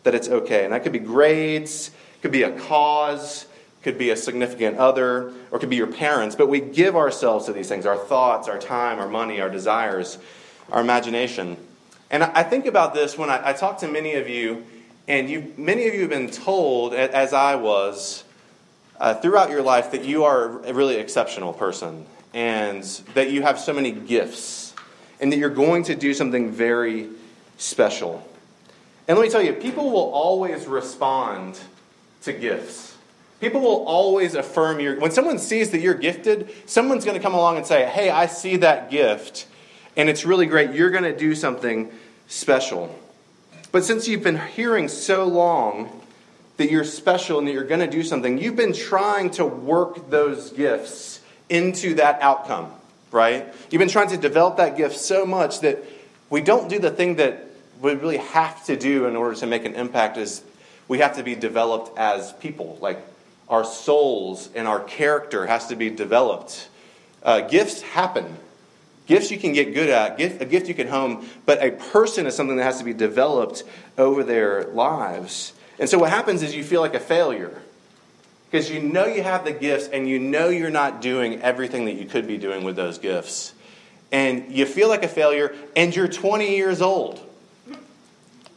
that 0.04 0.14
it's 0.14 0.30
okay. 0.30 0.64
And 0.64 0.74
that 0.74 0.84
could 0.84 0.92
be 0.92 1.00
grades, 1.00 1.92
could 2.22 2.32
be 2.32 2.44
a 2.44 2.52
cause, 2.52 3.48
could 3.86 4.00
be 4.00 4.10
a 4.10 4.18
significant 4.18 4.77
other, 4.77 5.32
or 5.51 5.60
could 5.60 5.70
be 5.70 5.75
your 5.75 5.86
parents, 5.86 6.36
but 6.36 6.50
we 6.50 6.60
give 6.60 6.96
ourselves 6.96 7.46
to 7.46 7.54
these 7.54 7.70
things 7.70 7.86
our 7.86 7.96
thoughts, 7.96 8.48
our 8.48 8.58
time, 8.58 8.98
our 8.98 9.08
money, 9.08 9.39
our 9.39 9.48
desires, 9.48 10.18
our 10.72 10.82
imagination. 10.82 11.56
And 12.10 12.24
I 12.24 12.42
think 12.42 12.65
about 12.65 12.96
this 12.96 13.15
when 13.15 13.30
I, 13.30 13.50
I 13.50 13.54
talk 13.54 13.77
to 13.82 13.88
many 13.88 14.15
of 14.15 14.27
you, 14.27 14.65
and 15.08 15.30
you, 15.30 15.54
many 15.56 15.88
of 15.88 15.94
you 15.94 16.01
have 16.01 16.10
been 16.10 16.32
told, 16.32 16.96
as 16.96 17.32
I 17.32 17.58
was, 17.58 18.24
uh, 19.00 19.13
throughout 19.13 19.51
your 19.51 19.62
life, 19.62 19.92
that 19.92 20.04
you 20.04 20.24
are 20.24 20.65
a 20.65 20.74
really 20.74 20.96
exceptional 20.96 21.54
person, 21.54 22.08
and 22.34 22.84
that 23.13 23.30
you 23.30 23.44
have 23.44 23.60
so 23.60 23.72
many 23.72 23.92
gifts, 23.92 24.74
and 25.20 25.32
that 25.32 25.38
you're 25.38 25.51
going 25.51 25.84
to 25.84 25.96
do 25.96 26.15
something 26.15 26.50
very 26.50 27.08
special. 27.60 28.27
And 29.08 29.15
let 29.15 29.24
me 29.24 29.30
tell 29.30 29.44
you, 29.44 29.54
people 29.54 29.92
will 29.92 30.10
always 30.12 30.65
respond 30.65 31.60
to 32.24 32.34
gifts. 32.34 32.95
People 33.39 33.62
will 33.62 33.84
always 33.86 34.34
affirm 34.34 34.80
your. 34.80 35.00
When 35.00 35.12
someone 35.12 35.39
sees 35.39 35.72
that 35.72 35.82
you're 35.82 35.94
gifted, 35.94 36.50
someone's 36.65 37.06
going 37.06 37.18
to 37.18 37.24
come 37.24 37.34
along 37.34 37.58
and 37.58 37.65
say, 37.65 37.86
Hey, 37.86 38.10
I 38.10 38.27
see 38.27 38.58
that 38.58 38.89
gift, 38.89 39.48
and 39.98 40.10
it's 40.10 40.25
really 40.25 40.46
great. 40.46 40.74
You're 40.74 40.89
going 40.89 41.04
to 41.04 41.15
do 41.15 41.36
something 41.36 41.92
special. 42.27 42.98
But 43.72 43.84
since 43.84 44.08
you've 44.08 44.24
been 44.24 44.39
hearing 44.39 44.88
so 44.88 45.25
long 45.25 46.01
that 46.58 46.72
you're 46.72 46.86
special 46.86 47.39
and 47.39 47.48
that 47.48 47.51
you're 47.51 47.65
going 47.65 47.82
to 47.82 47.88
do 47.89 48.04
something, 48.04 48.38
you've 48.38 48.56
been 48.56 48.74
trying 48.74 49.32
to 49.32 49.46
work 49.46 50.10
those 50.10 50.51
gifts 50.51 51.20
into 51.50 51.96
that 51.96 52.22
outcome, 52.22 52.72
right? 53.12 53.54
You've 53.70 53.80
been 53.80 53.89
trying 53.89 54.10
to 54.10 54.18
develop 54.18 54.58
that 54.58 54.77
gift 54.77 54.96
so 54.96 55.25
much 55.25 55.60
that 55.60 55.84
we 56.30 56.42
don't 56.42 56.70
do 56.70 56.80
the 56.80 56.89
thing 56.89 57.18
that 57.18 57.46
we 57.82 57.94
really 57.94 58.18
have 58.18 58.65
to 58.65 58.77
do 58.77 59.06
in 59.06 59.15
order 59.15 59.36
to 59.36 59.46
make 59.46 59.65
an 59.65 59.75
impact 59.75 60.18
is 60.18 60.42
we 60.88 61.00
have 61.00 61.18
to 61.18 61.24
be 61.24 61.36
developed 61.36 61.98
as 61.98 62.34
people. 62.34 62.77
Like 62.82 63.06
our 63.50 63.64
souls 63.64 64.50
and 64.56 64.68
our 64.68 64.80
character 64.80 65.46
has 65.46 65.68
to 65.68 65.75
be 65.75 65.90
developed. 65.90 66.70
Uh, 67.24 67.42
gifts 67.42 67.82
happen. 67.82 68.38
Gifts 69.06 69.30
you 69.30 69.38
can 69.38 69.54
get 69.54 69.74
good 69.74 69.90
at, 69.90 70.18
gift, 70.18 70.42
a 70.42 70.46
gift 70.46 70.68
you 70.68 70.74
can 70.74 70.88
home, 70.88 71.28
but 71.46 71.64
a 71.64 71.72
person 71.72 72.25
is 72.25 72.36
something 72.36 72.58
that 72.58 72.64
has 72.64 72.80
to 72.80 72.84
be 72.84 72.94
developed 72.94 73.64
over 73.98 74.24
their 74.24 74.66
lives. 74.66 75.54
And 75.78 75.88
so 75.88 76.00
what 76.00 76.10
happens 76.10 76.42
is 76.42 76.56
you 76.56 76.64
feel 76.64 76.82
like 76.82 76.96
a 76.96 77.00
failure 77.00 77.62
because 78.50 78.72
you 78.72 78.82
know 78.82 79.06
you 79.06 79.22
have 79.22 79.44
the 79.44 79.52
gifts 79.52 79.88
and 79.88 80.08
you 80.08 80.18
know 80.18 80.48
you're 80.48 80.70
not 80.70 81.02
doing 81.02 81.42
everything 81.42 81.86
that 81.86 81.96
you 81.96 82.06
could 82.06 82.25
be 82.25 82.38
doing 82.38 82.64
with 82.64 82.75
those 82.75 82.98
gifts. 82.98 83.54
And 84.12 84.56
you 84.56 84.66
feel 84.66 84.88
like 84.88 85.04
a 85.04 85.10
failure 85.10 85.54
and 85.75 85.94
you're 85.94 86.08
20 86.08 86.56
years 86.56 86.82
old. 86.82 87.20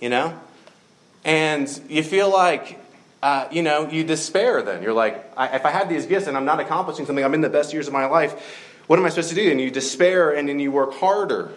You 0.01 0.09
know? 0.09 0.39
And 1.25 1.69
you 1.89 2.05
feel 2.05 2.33
like, 2.33 2.79
uh, 3.23 3.49
you 3.51 3.63
know, 3.63 3.89
you 3.89 4.05
despair 4.05 4.63
then. 4.63 4.83
You're 4.83 4.93
like, 4.93 5.33
I, 5.37 5.57
if 5.57 5.67
I 5.67 5.71
had 5.71 5.89
these 5.89 6.07
gifts 6.07 6.27
and 6.27 6.37
I'm 6.37 6.45
not 6.45 6.61
accomplishing 6.61 7.07
something, 7.07 7.25
I'm 7.25 7.35
in 7.35 7.41
the 7.41 7.49
best 7.49 7.73
years 7.73 7.89
of 7.89 7.93
my 7.93 8.07
life, 8.07 8.77
what 8.87 8.99
am 8.99 9.05
I 9.05 9.09
supposed 9.09 9.31
to 9.31 9.35
do? 9.35 9.51
And 9.51 9.61
you 9.61 9.71
despair 9.71 10.31
and 10.31 10.49
then 10.49 10.61
you 10.61 10.71
work 10.71 10.95
harder 10.95 11.53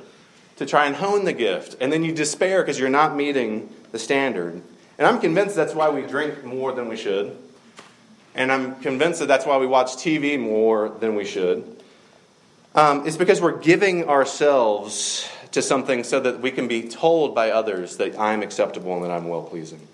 to 0.58 0.66
try 0.66 0.86
and 0.86 0.96
hone 0.96 1.26
the 1.26 1.34
gift. 1.34 1.78
And 1.80 1.92
then 1.92 2.04
you 2.04 2.14
despair 2.14 2.62
because 2.62 2.80
you're 2.80 2.90
not 2.90 3.16
meeting 3.16 3.70
the 3.92 4.00
standard. 4.00 4.62
And 4.98 5.08
I'm 5.08 5.20
convinced 5.20 5.56
that's 5.56 5.74
why 5.76 5.90
we 5.90 6.02
drink 6.02 6.44
more 6.44 6.72
than 6.72 6.88
we 6.88 6.98
should. 6.98 7.38
And 8.36 8.52
I'm 8.52 8.76
convinced 8.82 9.20
that 9.20 9.28
that's 9.28 9.46
why 9.46 9.58
we 9.58 9.68
watch 9.68 9.96
TV 9.96 10.40
more 10.40 10.90
than 10.90 11.16
we 11.16 11.26
should. 11.26 11.82
Um, 12.74 13.06
it's 13.06 13.18
because 13.18 13.42
we're 13.42 13.60
giving 13.60 14.08
ourselves 14.08 15.30
to 15.52 15.62
something 15.62 16.04
so 16.04 16.20
that 16.22 16.40
we 16.40 16.52
can 16.52 16.68
be 16.68 16.88
told 16.88 17.36
by 17.36 17.52
others 17.52 17.98
that 17.98 18.18
I'm 18.18 18.42
acceptable 18.42 18.96
and 18.96 19.04
that 19.04 19.12
I'm 19.12 19.28
well 19.28 19.44
pleasing. 19.44 19.86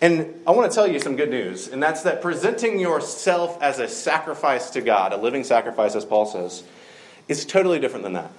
And 0.00 0.42
I 0.46 0.50
want 0.50 0.70
to 0.70 0.74
tell 0.74 0.86
you 0.86 1.00
some 1.00 1.16
good 1.16 1.30
news, 1.30 1.68
and 1.68 1.82
that's 1.82 2.02
that 2.02 2.20
presenting 2.20 2.78
yourself 2.78 3.60
as 3.62 3.78
a 3.78 3.88
sacrifice 3.88 4.70
to 4.70 4.82
God, 4.82 5.12
a 5.12 5.16
living 5.16 5.42
sacrifice, 5.42 5.94
as 5.94 6.04
Paul 6.04 6.26
says, 6.26 6.62
is 7.28 7.46
totally 7.46 7.78
different 7.78 8.04
than 8.04 8.12
that. 8.12 8.30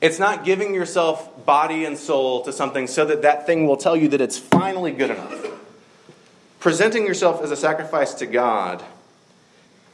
It's 0.00 0.18
not 0.18 0.44
giving 0.44 0.74
yourself 0.74 1.46
body 1.46 1.84
and 1.84 1.96
soul 1.96 2.42
to 2.42 2.52
something 2.52 2.86
so 2.88 3.04
that 3.04 3.22
that 3.22 3.46
thing 3.46 3.66
will 3.66 3.76
tell 3.76 3.96
you 3.96 4.08
that 4.08 4.20
it's 4.20 4.38
finally 4.38 4.90
good 4.90 5.10
enough. 5.10 5.46
Presenting 6.58 7.06
yourself 7.06 7.42
as 7.42 7.50
a 7.50 7.56
sacrifice 7.56 8.14
to 8.14 8.26
God 8.26 8.82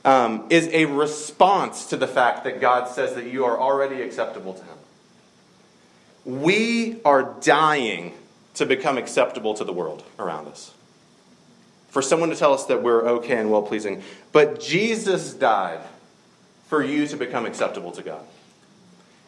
um, 0.04 0.47
is 0.50 0.69
a 0.69 0.87
response 0.87 1.87
to 1.87 1.97
the 1.97 2.09
fact 2.09 2.45
that 2.45 2.61
God 2.61 2.88
says 2.88 3.14
that 3.14 3.26
you 3.26 3.45
are 3.45 3.59
already 3.59 4.00
acceptable 4.02 4.54
to 4.54 4.62
Him. 4.62 6.40
We 6.40 7.00
are 7.04 7.35
dying 7.40 8.14
to 8.54 8.66
become 8.66 8.99
acceptable 8.99 9.54
to 9.54 9.64
the 9.64 9.73
world 9.73 10.04
around 10.19 10.49
us. 10.49 10.73
For 11.88 12.02
someone 12.02 12.30
to 12.30 12.37
tell 12.37 12.54
us 12.54 12.66
that 12.66 12.83
we're 12.83 13.02
okay 13.09 13.37
and 13.37 13.50
well 13.50 13.62
pleasing. 13.62 14.02
But 14.33 14.61
Jesus 14.61 15.33
died 15.33 15.80
for 16.69 16.83
you 16.83 17.07
to 17.09 17.16
become 17.16 17.47
acceptable 17.47 17.90
to 17.92 18.02
God. 18.02 18.25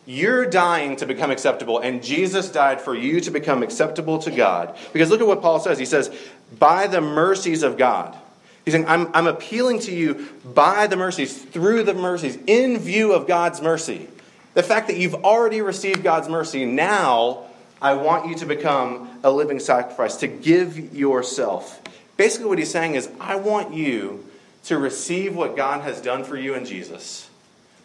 You're 0.05 0.47
dying 0.47 0.97
to 0.97 1.07
become 1.07 1.31
acceptable, 1.31 1.79
and 1.79 2.02
Jesus 2.02 2.50
died 2.50 2.81
for 2.81 2.95
you 2.95 3.21
to 3.21 3.31
become 3.31 3.62
acceptable 3.62 4.19
to 4.21 4.31
God. 4.33 4.76
Because 4.93 5.11
look 5.11 5.21
at 5.21 5.26
what 5.26 5.43
Paul 5.43 5.61
says. 5.61 5.79
He 5.79 5.85
says, 5.85 6.12
by 6.59 6.88
the 6.88 7.00
mercies 7.00 7.62
of 7.62 7.79
God. 7.79 8.17
He's 8.64 8.75
saying, 8.75 8.87
I'm, 8.87 9.09
I'm 9.14 9.26
appealing 9.26 9.81
to 9.81 9.95
you 9.95 10.29
by 10.45 10.87
the 10.87 10.97
mercies, 10.97 11.37
through 11.37 11.85
the 11.85 11.95
mercies, 11.95 12.38
in 12.47 12.79
view 12.79 13.12
of 13.12 13.26
God's 13.26 13.61
mercy. 13.61 14.09
The 14.55 14.62
fact 14.62 14.88
that 14.88 14.97
you've 14.97 15.14
already 15.25 15.62
received 15.62 16.02
God's 16.02 16.29
mercy, 16.29 16.64
now 16.64 17.45
I 17.83 17.95
want 17.95 18.29
you 18.29 18.37
to 18.37 18.47
become 18.47 19.11
a 19.23 19.31
living 19.31 19.61
sacrifice, 19.61 20.17
to 20.19 20.29
give 20.29 20.95
yourself. 20.95 21.81
Basically, 22.17 22.47
what 22.47 22.59
he's 22.59 22.71
saying 22.71 22.95
is, 22.95 23.11
I 23.21 23.37
want 23.37 23.75
you 23.75 24.25
to 24.65 24.79
receive 24.79 25.35
what 25.35 25.57
God 25.57 25.83
has 25.83 26.01
done 26.01 26.25
for 26.25 26.37
you 26.37 26.55
in 26.55 26.65
Jesus, 26.65 27.29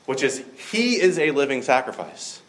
which 0.05 0.23
is, 0.23 0.43
He 0.71 1.01
is 1.01 1.17
a 1.17 1.31
living 1.31 1.63
sacrifice. 1.63 2.41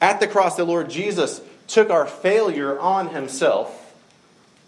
At 0.00 0.18
the 0.20 0.26
cross, 0.26 0.56
the 0.56 0.64
Lord 0.64 0.90
Jesus 0.90 1.40
took 1.68 1.88
our 1.88 2.06
failure 2.06 2.78
on 2.78 3.10
Himself 3.10 3.80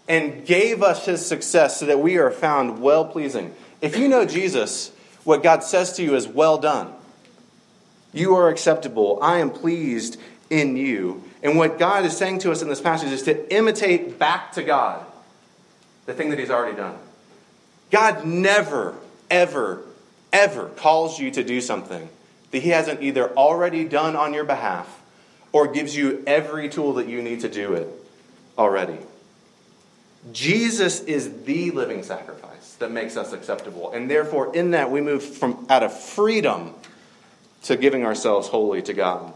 and 0.07 0.45
gave 0.45 0.83
us 0.83 1.05
his 1.05 1.25
success 1.25 1.79
so 1.79 1.85
that 1.85 1.99
we 1.99 2.17
are 2.17 2.31
found 2.31 2.81
well 2.81 3.05
pleasing. 3.05 3.53
If 3.81 3.97
you 3.97 4.07
know 4.07 4.25
Jesus, 4.25 4.91
what 5.23 5.43
God 5.43 5.63
says 5.63 5.93
to 5.93 6.03
you 6.03 6.15
is, 6.15 6.27
Well 6.27 6.57
done. 6.57 6.93
You 8.11 8.35
are 8.35 8.49
acceptable. 8.49 9.19
I 9.21 9.39
am 9.39 9.49
pleased 9.49 10.19
in 10.49 10.77
you. 10.77 11.23
And 11.43 11.57
what 11.57 11.77
God 11.77 12.05
is 12.05 12.15
saying 12.15 12.39
to 12.39 12.51
us 12.51 12.61
in 12.61 12.69
this 12.69 12.79
passage 12.79 13.11
is 13.11 13.23
to 13.23 13.53
imitate 13.53 14.17
back 14.17 14.53
to 14.53 14.63
God 14.63 15.05
the 16.05 16.13
thing 16.13 16.29
that 16.29 16.39
He's 16.39 16.49
already 16.49 16.75
done. 16.75 16.97
God 17.91 18.25
never, 18.25 18.95
ever, 19.29 19.83
ever 20.31 20.69
calls 20.69 21.19
you 21.19 21.29
to 21.31 21.43
do 21.43 21.59
something 21.59 22.07
that 22.51 22.63
He 22.63 22.69
hasn't 22.69 23.03
either 23.03 23.29
already 23.33 23.83
done 23.83 24.15
on 24.15 24.33
your 24.33 24.45
behalf 24.45 25.01
or 25.51 25.67
gives 25.67 25.95
you 25.95 26.23
every 26.25 26.69
tool 26.69 26.93
that 26.93 27.07
you 27.07 27.21
need 27.21 27.41
to 27.41 27.49
do 27.49 27.73
it 27.73 27.89
already. 28.57 28.97
Jesus 30.31 31.01
is 31.01 31.43
the 31.43 31.71
living 31.71 32.03
sacrifice 32.03 32.75
that 32.75 32.91
makes 32.91 33.17
us 33.17 33.33
acceptable. 33.33 33.91
And 33.91 34.09
therefore, 34.09 34.55
in 34.55 34.71
that, 34.71 34.89
we 34.89 35.01
move 35.01 35.21
from 35.23 35.65
out 35.69 35.83
of 35.83 35.97
freedom 35.97 36.73
to 37.63 37.75
giving 37.75 38.05
ourselves 38.05 38.47
wholly 38.47 38.81
to 38.83 38.93
God. 38.93 39.33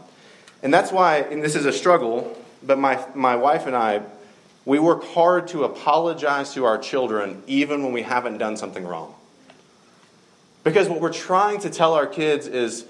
And 0.62 0.72
that's 0.74 0.90
why, 0.90 1.18
and 1.18 1.42
this 1.42 1.54
is 1.54 1.66
a 1.66 1.72
struggle, 1.72 2.36
but 2.62 2.78
my, 2.78 3.04
my 3.14 3.36
wife 3.36 3.66
and 3.66 3.76
I, 3.76 4.02
we 4.64 4.78
work 4.78 5.04
hard 5.04 5.48
to 5.48 5.64
apologize 5.64 6.52
to 6.54 6.64
our 6.64 6.78
children 6.78 7.42
even 7.46 7.82
when 7.82 7.92
we 7.92 8.02
haven't 8.02 8.38
done 8.38 8.56
something 8.56 8.86
wrong. 8.86 9.14
Because 10.64 10.88
what 10.88 11.00
we're 11.00 11.12
trying 11.12 11.60
to 11.60 11.70
tell 11.70 11.94
our 11.94 12.06
kids 12.06 12.46
is, 12.46 12.84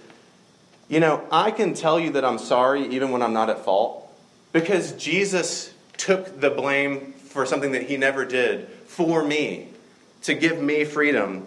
you 0.89 1.01
know, 1.01 1.23
I 1.31 1.51
can 1.51 1.75
tell 1.75 2.01
you 2.01 2.11
that 2.13 2.25
I'm 2.25 2.39
sorry 2.39 2.87
even 2.89 3.11
when 3.11 3.23
I'm 3.23 3.33
not 3.33 3.51
at 3.51 3.65
fault 3.65 4.11
because 4.53 4.93
Jesus 4.93 5.73
took 5.97 6.41
the 6.41 6.51
blame 6.51 7.13
for 7.13 7.45
something 7.45 7.73
that 7.73 7.83
he 7.83 7.97
never 7.97 8.25
did 8.25 8.69
for 8.87 9.23
me, 9.23 9.69
to 10.23 10.35
give 10.35 10.61
me 10.61 10.85
freedom. 10.85 11.47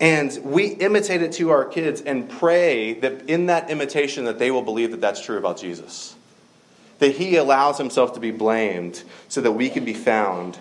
And 0.00 0.36
we 0.44 0.66
imitate 0.66 1.22
it 1.22 1.32
to 1.32 1.50
our 1.50 1.64
kids 1.64 2.00
and 2.00 2.28
pray 2.28 2.94
that 2.94 3.28
in 3.28 3.46
that 3.46 3.70
imitation 3.70 4.26
that 4.26 4.38
they 4.38 4.50
will 4.50 4.62
believe 4.62 4.92
that 4.92 5.00
that's 5.00 5.20
true 5.20 5.38
about 5.38 5.58
Jesus. 5.58 6.14
That 7.00 7.16
he 7.16 7.36
allows 7.36 7.78
himself 7.78 8.14
to 8.14 8.20
be 8.20 8.30
blamed 8.30 9.02
so 9.28 9.40
that 9.40 9.52
we 9.52 9.70
can 9.70 9.84
be 9.84 9.94
found 9.94 10.58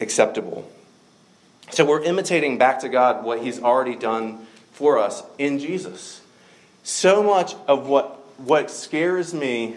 acceptable. 0.00 0.70
So 1.70 1.84
we're 1.84 2.02
imitating 2.02 2.58
back 2.58 2.80
to 2.80 2.88
God 2.88 3.24
what 3.24 3.42
he's 3.42 3.62
already 3.62 3.96
done 3.96 4.46
for 4.72 4.98
us 4.98 5.22
in 5.38 5.58
Jesus. 5.58 6.20
So 6.82 7.22
much 7.22 7.54
of 7.66 7.86
what, 7.86 8.18
what 8.38 8.70
scares 8.70 9.32
me, 9.32 9.76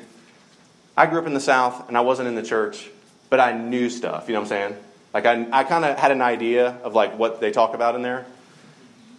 I 0.98 1.06
grew 1.06 1.20
up 1.20 1.28
in 1.28 1.34
the 1.34 1.40
South 1.40 1.88
and 1.88 1.98
I 1.98 2.02
wasn't 2.02 2.28
in 2.28 2.36
the 2.36 2.44
church 2.44 2.90
but 3.30 3.40
I 3.40 3.54
knew 3.54 3.90
stuff. 3.90 4.28
You 4.28 4.34
know 4.34 4.42
what 4.42 4.52
I'm 4.52 4.72
saying? 4.72 4.76
Like 5.14 5.26
I, 5.26 5.48
I 5.52 5.64
kind 5.64 5.86
of 5.86 5.98
had 5.98 6.12
an 6.12 6.22
idea 6.22 6.78
of 6.84 6.94
like 6.94 7.18
what 7.18 7.42
they 7.42 7.52
talk 7.52 7.74
about 7.74 7.96
in 7.96 8.02
there, 8.02 8.26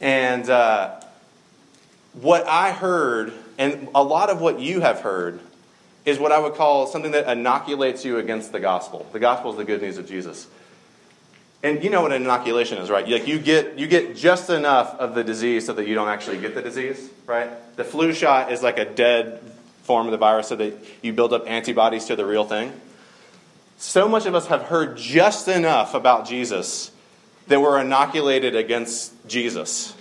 and 0.00 0.48
uh, 0.48 1.00
what 2.14 2.46
I 2.46 2.72
heard, 2.72 3.32
and 3.58 3.88
a 3.94 4.02
lot 4.02 4.30
of 4.30 4.40
what 4.40 4.60
you 4.60 4.80
have 4.80 5.00
heard, 5.00 5.40
is 6.04 6.18
what 6.18 6.32
I 6.32 6.38
would 6.38 6.54
call 6.54 6.86
something 6.86 7.12
that 7.12 7.30
inoculates 7.30 8.04
you 8.04 8.18
against 8.18 8.52
the 8.52 8.60
gospel. 8.60 9.06
The 9.12 9.18
gospel 9.18 9.50
is 9.50 9.56
the 9.56 9.64
good 9.64 9.82
news 9.82 9.98
of 9.98 10.08
Jesus. 10.08 10.46
And 11.62 11.82
you 11.82 11.90
know 11.90 12.02
what 12.02 12.12
an 12.12 12.22
inoculation 12.22 12.78
is, 12.78 12.88
right? 12.88 13.06
Like 13.06 13.26
you 13.26 13.38
get 13.38 13.78
you 13.78 13.88
get 13.88 14.16
just 14.16 14.48
enough 14.48 14.94
of 14.94 15.14
the 15.16 15.24
disease 15.24 15.66
so 15.66 15.72
that 15.72 15.88
you 15.88 15.94
don't 15.94 16.08
actually 16.08 16.38
get 16.40 16.54
the 16.54 16.62
disease, 16.62 17.10
right? 17.26 17.50
The 17.76 17.84
flu 17.84 18.12
shot 18.12 18.52
is 18.52 18.62
like 18.62 18.78
a 18.78 18.84
dead 18.84 19.40
form 19.82 20.06
of 20.06 20.12
the 20.12 20.18
virus 20.18 20.48
so 20.48 20.56
that 20.56 20.74
you 21.02 21.12
build 21.12 21.32
up 21.32 21.48
antibodies 21.48 22.04
to 22.06 22.16
the 22.16 22.24
real 22.24 22.44
thing. 22.44 22.72
So 23.76 24.08
much 24.08 24.26
of 24.26 24.34
us 24.34 24.46
have 24.46 24.62
heard 24.62 24.96
just 24.96 25.48
enough 25.48 25.94
about 25.94 26.28
Jesus 26.28 26.92
that 27.48 27.60
we're 27.60 27.80
inoculated 27.80 28.54
against 28.54 29.12
Jesus. 29.26 29.94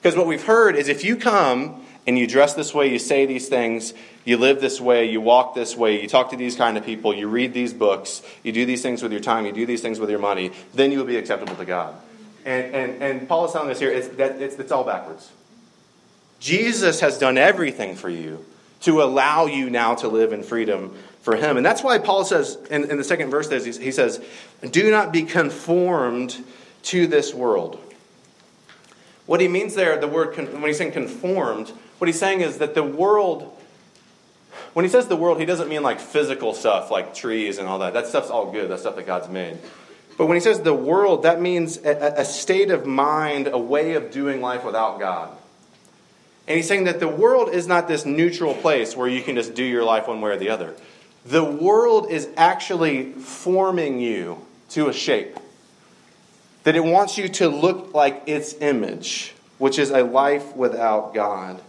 Because 0.00 0.16
what 0.16 0.26
we've 0.26 0.44
heard 0.44 0.76
is 0.76 0.88
if 0.88 1.04
you 1.04 1.16
come 1.16 1.84
and 2.06 2.18
you 2.18 2.26
dress 2.26 2.54
this 2.54 2.72
way, 2.72 2.90
you 2.90 2.98
say 2.98 3.26
these 3.26 3.48
things, 3.48 3.92
you 4.24 4.36
live 4.36 4.60
this 4.60 4.80
way, 4.80 5.10
you 5.10 5.20
walk 5.20 5.54
this 5.54 5.76
way, 5.76 6.00
you 6.00 6.08
talk 6.08 6.30
to 6.30 6.36
these 6.36 6.54
kind 6.54 6.78
of 6.78 6.84
people, 6.84 7.12
you 7.12 7.26
read 7.28 7.52
these 7.52 7.72
books, 7.72 8.22
you 8.42 8.52
do 8.52 8.64
these 8.64 8.82
things 8.82 9.02
with 9.02 9.10
your 9.10 9.20
time, 9.20 9.46
you 9.46 9.52
do 9.52 9.66
these 9.66 9.80
things 9.80 9.98
with 9.98 10.10
your 10.10 10.18
money, 10.18 10.52
then 10.74 10.92
you 10.92 10.98
will 10.98 11.06
be 11.06 11.16
acceptable 11.16 11.56
to 11.56 11.64
God. 11.64 11.94
And, 12.44 12.74
and, 12.74 13.02
and 13.02 13.28
Paul 13.28 13.46
is 13.46 13.52
telling 13.52 13.70
us 13.70 13.80
here 13.80 13.90
it's, 13.90 14.08
that 14.08 14.40
it's, 14.40 14.56
it's 14.56 14.70
all 14.70 14.84
backwards. 14.84 15.32
Jesus 16.38 17.00
has 17.00 17.18
done 17.18 17.38
everything 17.38 17.96
for 17.96 18.08
you 18.08 18.44
to 18.82 19.02
allow 19.02 19.46
you 19.46 19.70
now 19.70 19.94
to 19.96 20.08
live 20.08 20.32
in 20.32 20.42
freedom 20.42 20.96
for 21.22 21.34
him. 21.34 21.56
And 21.56 21.66
that's 21.66 21.82
why 21.82 21.98
Paul 21.98 22.24
says 22.24 22.56
in, 22.70 22.88
in 22.88 22.98
the 22.98 23.04
second 23.04 23.30
verse, 23.30 23.50
he 23.50 23.90
says, 23.90 24.24
Do 24.70 24.90
not 24.92 25.12
be 25.12 25.24
conformed 25.24 26.36
to 26.86 27.06
this 27.06 27.34
world. 27.34 27.78
What 29.26 29.40
he 29.40 29.48
means 29.48 29.74
there, 29.74 29.98
the 29.98 30.08
word, 30.08 30.36
when 30.36 30.62
he's 30.62 30.78
saying 30.78 30.92
conformed, 30.92 31.68
what 31.98 32.06
he's 32.06 32.18
saying 32.18 32.42
is 32.42 32.58
that 32.58 32.74
the 32.74 32.82
world, 32.82 33.52
when 34.72 34.84
he 34.84 34.88
says 34.88 35.08
the 35.08 35.16
world, 35.16 35.40
he 35.40 35.46
doesn't 35.46 35.68
mean 35.68 35.82
like 35.82 35.98
physical 35.98 36.54
stuff 36.54 36.90
like 36.90 37.14
trees 37.14 37.58
and 37.58 37.68
all 37.68 37.80
that. 37.80 37.92
That 37.92 38.06
stuff's 38.06 38.30
all 38.30 38.52
good, 38.52 38.70
that 38.70 38.80
stuff 38.80 38.96
that 38.96 39.06
God's 39.06 39.28
made. 39.28 39.58
But 40.16 40.26
when 40.26 40.36
he 40.36 40.40
says 40.40 40.60
the 40.60 40.74
world, 40.74 41.24
that 41.24 41.40
means 41.40 41.78
a, 41.78 42.14
a 42.18 42.24
state 42.24 42.70
of 42.70 42.86
mind, 42.86 43.48
a 43.48 43.58
way 43.58 43.94
of 43.94 44.10
doing 44.10 44.40
life 44.40 44.64
without 44.64 44.98
God. 44.98 45.36
And 46.46 46.56
he's 46.56 46.68
saying 46.68 46.84
that 46.84 47.00
the 47.00 47.08
world 47.08 47.48
is 47.48 47.66
not 47.66 47.88
this 47.88 48.06
neutral 48.06 48.54
place 48.54 48.96
where 48.96 49.08
you 49.08 49.22
can 49.22 49.34
just 49.34 49.54
do 49.54 49.64
your 49.64 49.82
life 49.82 50.06
one 50.06 50.20
way 50.20 50.30
or 50.30 50.36
the 50.36 50.50
other. 50.50 50.74
The 51.24 51.44
world 51.44 52.10
is 52.10 52.28
actually 52.36 53.10
forming 53.12 53.98
you 53.98 54.46
to 54.70 54.88
a 54.88 54.92
shape. 54.92 55.36
That 56.66 56.74
it 56.74 56.82
wants 56.82 57.16
you 57.16 57.28
to 57.28 57.48
look 57.48 57.94
like 57.94 58.24
its 58.26 58.54
image, 58.54 59.32
which 59.58 59.78
is 59.78 59.90
a 59.90 60.02
life 60.02 60.56
without 60.56 61.14
God. 61.14 61.62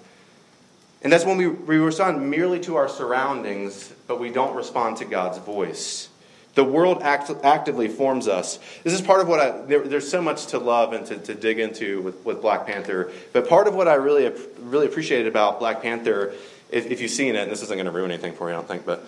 And 1.03 1.13
that's 1.13 1.23
when 1.23 1.37
we, 1.37 1.45
we 1.45 1.77
respond 1.77 2.31
merely 2.31 2.59
to 2.61 2.77
our 2.77 2.89
surroundings, 2.89 3.93
but 4.07 4.19
we 4.19 4.31
don't 4.31 4.55
respond 4.55 4.97
to 4.97 5.05
God's 5.05 5.37
voice. 5.37 6.09
The 6.55 6.63
world 6.63 7.03
act, 7.03 7.29
actively 7.43 7.89
forms 7.89 8.27
us. 8.27 8.57
This 8.83 8.91
is 8.91 9.01
part 9.01 9.21
of 9.21 9.27
what 9.27 9.39
I, 9.39 9.61
there, 9.67 9.87
there's 9.87 10.09
so 10.09 10.19
much 10.19 10.47
to 10.47 10.57
love 10.57 10.93
and 10.93 11.05
to, 11.05 11.17
to 11.19 11.35
dig 11.35 11.59
into 11.59 12.01
with, 12.01 12.25
with 12.25 12.41
Black 12.41 12.65
Panther. 12.65 13.11
But 13.33 13.47
part 13.47 13.67
of 13.67 13.75
what 13.75 13.87
I 13.87 13.93
really, 13.93 14.33
really 14.61 14.87
appreciated 14.87 15.27
about 15.27 15.59
Black 15.59 15.83
Panther, 15.83 16.33
if, 16.71 16.87
if 16.87 17.01
you've 17.01 17.11
seen 17.11 17.35
it, 17.35 17.43
and 17.43 17.51
this 17.51 17.61
isn't 17.61 17.77
going 17.77 17.85
to 17.85 17.91
ruin 17.91 18.09
anything 18.09 18.33
for 18.33 18.49
you, 18.49 18.55
I 18.55 18.57
don't 18.57 18.67
think, 18.67 18.83
but 18.83 19.07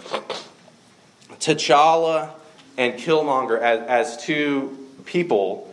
T'Challa 1.40 2.30
and 2.78 2.94
Killmonger 2.94 3.60
as, 3.60 4.14
as 4.14 4.24
two 4.24 4.78
people 5.06 5.66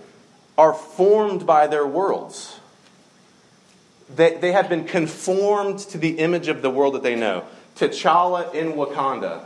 are 0.56 0.72
formed 0.72 1.46
by 1.46 1.66
their 1.66 1.86
worlds. 1.86 2.58
They, 4.14 4.36
they 4.36 4.52
have 4.52 4.68
been 4.68 4.84
conformed 4.84 5.80
to 5.80 5.98
the 5.98 6.18
image 6.18 6.48
of 6.48 6.62
the 6.62 6.70
world 6.70 6.94
that 6.94 7.02
they 7.02 7.16
know. 7.16 7.44
T'Challa 7.76 8.54
in 8.54 8.72
Wakanda. 8.72 9.44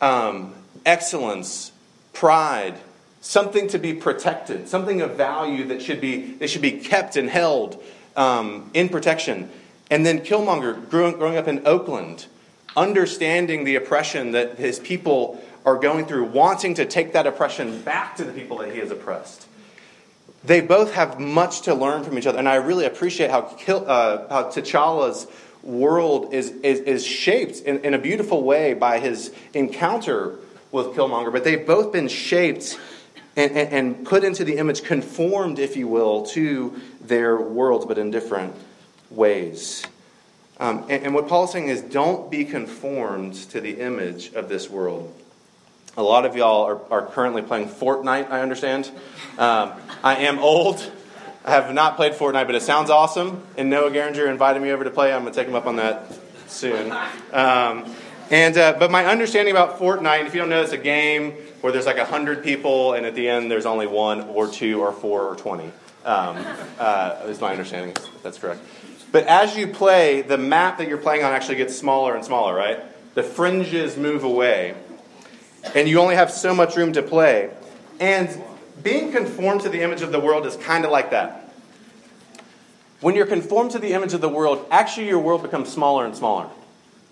Um, 0.00 0.54
excellence, 0.84 1.72
pride, 2.12 2.74
something 3.20 3.68
to 3.68 3.78
be 3.78 3.94
protected, 3.94 4.68
something 4.68 5.00
of 5.00 5.12
value 5.12 5.64
that 5.64 5.82
should 5.82 6.00
be, 6.00 6.34
they 6.34 6.46
should 6.46 6.62
be 6.62 6.72
kept 6.72 7.16
and 7.16 7.28
held 7.28 7.82
um, 8.16 8.70
in 8.74 8.88
protection. 8.88 9.50
And 9.90 10.04
then 10.04 10.20
Killmonger, 10.20 10.88
growing, 10.90 11.16
growing 11.16 11.36
up 11.36 11.48
in 11.48 11.66
Oakland, 11.66 12.26
understanding 12.76 13.64
the 13.64 13.76
oppression 13.76 14.32
that 14.32 14.58
his 14.58 14.78
people 14.78 15.42
are 15.64 15.76
going 15.76 16.06
through, 16.06 16.24
wanting 16.24 16.74
to 16.74 16.84
take 16.84 17.12
that 17.12 17.26
oppression 17.26 17.82
back 17.82 18.16
to 18.16 18.24
the 18.24 18.32
people 18.32 18.58
that 18.58 18.72
he 18.72 18.78
has 18.78 18.90
oppressed. 18.90 19.46
They 20.46 20.60
both 20.60 20.92
have 20.94 21.18
much 21.18 21.62
to 21.62 21.74
learn 21.74 22.04
from 22.04 22.16
each 22.18 22.26
other, 22.26 22.38
and 22.38 22.48
I 22.48 22.54
really 22.56 22.86
appreciate 22.86 23.30
how, 23.30 23.40
uh, 23.40 24.28
how 24.28 24.44
T'Challa's 24.44 25.26
world 25.64 26.32
is, 26.32 26.50
is, 26.62 26.78
is 26.80 27.04
shaped 27.04 27.60
in, 27.62 27.84
in 27.84 27.94
a 27.94 27.98
beautiful 27.98 28.44
way 28.44 28.72
by 28.72 29.00
his 29.00 29.32
encounter 29.54 30.38
with 30.70 30.86
Killmonger, 30.88 31.32
but 31.32 31.42
they've 31.42 31.66
both 31.66 31.92
been 31.92 32.06
shaped 32.06 32.78
and, 33.34 33.52
and, 33.56 33.72
and, 33.72 34.06
put 34.06 34.22
into 34.22 34.44
the 34.44 34.56
image, 34.58 34.84
conformed, 34.84 35.58
if 35.58 35.76
you 35.76 35.88
will, 35.88 36.24
to 36.26 36.80
their 37.00 37.36
worlds, 37.36 37.84
but 37.84 37.98
in 37.98 38.12
different 38.12 38.54
ways. 39.10 39.84
Um, 40.58 40.86
and, 40.88 41.06
and 41.06 41.14
what 41.14 41.30
is 41.30 41.50
saying 41.50 41.68
is 41.68 41.82
don't 41.82 42.30
be 42.30 42.44
conformed 42.44 43.34
to 43.50 43.60
the 43.60 43.80
image 43.80 44.32
of 44.34 44.48
this 44.48 44.70
world. 44.70 45.12
A 45.96 46.02
lot 46.02 46.26
of 46.26 46.36
y'all 46.36 46.64
are, 46.64 46.80
are 46.90 47.06
currently 47.06 47.40
playing 47.40 47.68
Fortnite, 47.68 48.30
I 48.30 48.42
understand. 48.42 48.90
Um, 49.38 49.72
I 50.04 50.16
am 50.16 50.38
old. 50.38 50.90
I 51.44 51.52
have 51.52 51.72
not 51.72 51.96
played 51.96 52.12
Fortnite, 52.12 52.46
but 52.46 52.54
it 52.54 52.62
sounds 52.62 52.90
awesome. 52.90 53.42
And 53.56 53.70
Noah 53.70 53.90
Garinger 53.90 54.28
invited 54.28 54.60
me 54.60 54.72
over 54.72 54.84
to 54.84 54.90
play. 54.90 55.12
I'm 55.12 55.22
going 55.22 55.32
to 55.32 55.38
take 55.38 55.48
him 55.48 55.54
up 55.54 55.66
on 55.66 55.76
that 55.76 56.12
soon. 56.48 56.92
Um, 57.32 57.94
and 58.30 58.58
uh, 58.58 58.74
but 58.78 58.90
my 58.90 59.06
understanding 59.06 59.52
about 59.52 59.78
Fortnite, 59.78 60.26
if 60.26 60.34
you 60.34 60.40
don't 60.40 60.50
know, 60.50 60.62
it's 60.62 60.72
a 60.72 60.78
game 60.78 61.32
where 61.60 61.72
there's 61.72 61.86
like 61.86 61.98
hundred 61.98 62.42
people, 62.42 62.94
and 62.94 63.06
at 63.06 63.14
the 63.14 63.28
end 63.28 63.50
there's 63.50 63.66
only 63.66 63.86
one 63.86 64.22
or 64.22 64.48
two 64.48 64.80
or 64.80 64.92
four 64.92 65.22
or 65.22 65.36
twenty. 65.36 65.70
Um, 66.04 66.36
uh, 66.78 67.22
is 67.26 67.40
my 67.40 67.52
understanding. 67.52 67.96
That's 68.22 68.38
correct. 68.38 68.60
But 69.12 69.26
as 69.28 69.56
you 69.56 69.68
play, 69.68 70.22
the 70.22 70.38
map 70.38 70.78
that 70.78 70.88
you're 70.88 70.98
playing 70.98 71.24
on 71.24 71.32
actually 71.32 71.56
gets 71.56 71.76
smaller 71.76 72.14
and 72.14 72.24
smaller, 72.24 72.54
right? 72.54 72.80
The 73.14 73.22
fringes 73.22 73.96
move 73.96 74.24
away, 74.24 74.74
and 75.74 75.88
you 75.88 76.00
only 76.00 76.14
have 76.14 76.30
so 76.30 76.54
much 76.54 76.76
room 76.76 76.92
to 76.94 77.02
play. 77.02 77.50
And 78.00 78.28
being 78.82 79.12
conformed 79.12 79.62
to 79.62 79.68
the 79.68 79.82
image 79.82 80.02
of 80.02 80.12
the 80.12 80.20
world 80.20 80.46
is 80.46 80.56
kind 80.56 80.84
of 80.84 80.90
like 80.90 81.10
that. 81.10 81.52
When 83.00 83.14
you're 83.14 83.26
conformed 83.26 83.72
to 83.72 83.78
the 83.78 83.92
image 83.92 84.14
of 84.14 84.20
the 84.20 84.28
world, 84.28 84.66
actually 84.70 85.08
your 85.08 85.18
world 85.18 85.42
becomes 85.42 85.70
smaller 85.70 86.04
and 86.04 86.16
smaller. 86.16 86.48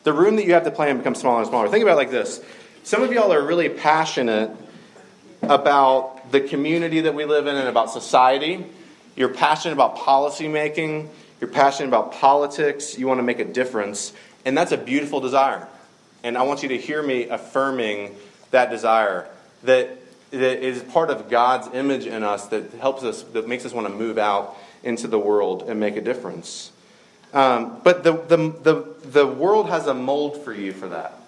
The 0.04 0.12
room 0.12 0.36
that 0.36 0.44
you 0.44 0.54
have 0.54 0.64
to 0.64 0.70
play 0.70 0.90
in 0.90 0.98
becomes 0.98 1.20
smaller 1.20 1.40
and 1.40 1.48
smaller. 1.48 1.68
Think 1.68 1.82
about 1.82 1.92
it 1.92 1.96
like 1.96 2.10
this. 2.10 2.42
Some 2.82 3.02
of 3.02 3.12
y'all 3.12 3.32
are 3.32 3.44
really 3.44 3.68
passionate 3.68 4.50
about 5.42 6.30
the 6.32 6.40
community 6.40 7.02
that 7.02 7.14
we 7.14 7.24
live 7.24 7.46
in 7.46 7.56
and 7.56 7.68
about 7.68 7.90
society. 7.90 8.66
You're 9.16 9.32
passionate 9.32 9.74
about 9.74 9.96
policy 9.96 10.48
making. 10.48 11.10
You're 11.40 11.50
passionate 11.50 11.88
about 11.88 12.12
politics. 12.12 12.98
You 12.98 13.06
want 13.06 13.18
to 13.18 13.22
make 13.22 13.38
a 13.38 13.44
difference. 13.44 14.12
And 14.44 14.56
that's 14.56 14.72
a 14.72 14.76
beautiful 14.76 15.20
desire. 15.20 15.68
And 16.22 16.36
I 16.36 16.42
want 16.42 16.62
you 16.62 16.70
to 16.70 16.78
hear 16.78 17.02
me 17.02 17.28
affirming 17.28 18.14
that 18.54 18.70
desire 18.70 19.26
that, 19.64 19.98
that 20.30 20.64
is 20.64 20.82
part 20.82 21.10
of 21.10 21.28
God's 21.28 21.68
image 21.74 22.06
in 22.06 22.22
us 22.22 22.46
that 22.48 22.72
helps 22.74 23.02
us, 23.02 23.22
that 23.34 23.48
makes 23.48 23.66
us 23.66 23.72
want 23.72 23.86
to 23.86 23.92
move 23.92 24.16
out 24.16 24.56
into 24.82 25.08
the 25.08 25.18
world 25.18 25.64
and 25.68 25.80
make 25.80 25.96
a 25.96 26.00
difference. 26.00 26.70
Um, 27.32 27.80
but 27.82 28.04
the, 28.04 28.12
the, 28.12 28.36
the, 28.36 28.94
the 29.10 29.26
world 29.26 29.68
has 29.68 29.86
a 29.86 29.94
mold 29.94 30.44
for 30.44 30.52
you 30.52 30.72
for 30.72 30.88
that. 30.88 31.18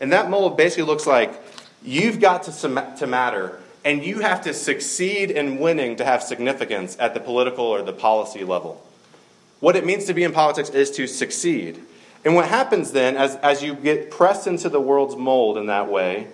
And 0.00 0.12
that 0.12 0.30
mold 0.30 0.56
basically 0.56 0.84
looks 0.84 1.06
like 1.06 1.34
you've 1.82 2.18
got 2.18 2.44
to, 2.44 2.96
to 2.98 3.06
matter, 3.06 3.60
and 3.84 4.02
you 4.02 4.20
have 4.20 4.42
to 4.42 4.54
succeed 4.54 5.30
in 5.30 5.58
winning 5.58 5.96
to 5.96 6.04
have 6.04 6.22
significance 6.22 6.96
at 6.98 7.12
the 7.12 7.20
political 7.20 7.66
or 7.66 7.82
the 7.82 7.92
policy 7.92 8.44
level. 8.44 8.82
What 9.60 9.76
it 9.76 9.84
means 9.84 10.06
to 10.06 10.14
be 10.14 10.24
in 10.24 10.32
politics 10.32 10.70
is 10.70 10.90
to 10.92 11.06
succeed. 11.06 11.82
And 12.24 12.34
what 12.34 12.48
happens 12.48 12.92
then, 12.92 13.16
as, 13.16 13.36
as 13.36 13.62
you 13.62 13.74
get 13.74 14.10
pressed 14.10 14.46
into 14.46 14.68
the 14.68 14.80
world's 14.80 15.16
mold 15.16 15.56
in 15.56 15.66
that 15.66 15.88
way, 15.88 16.26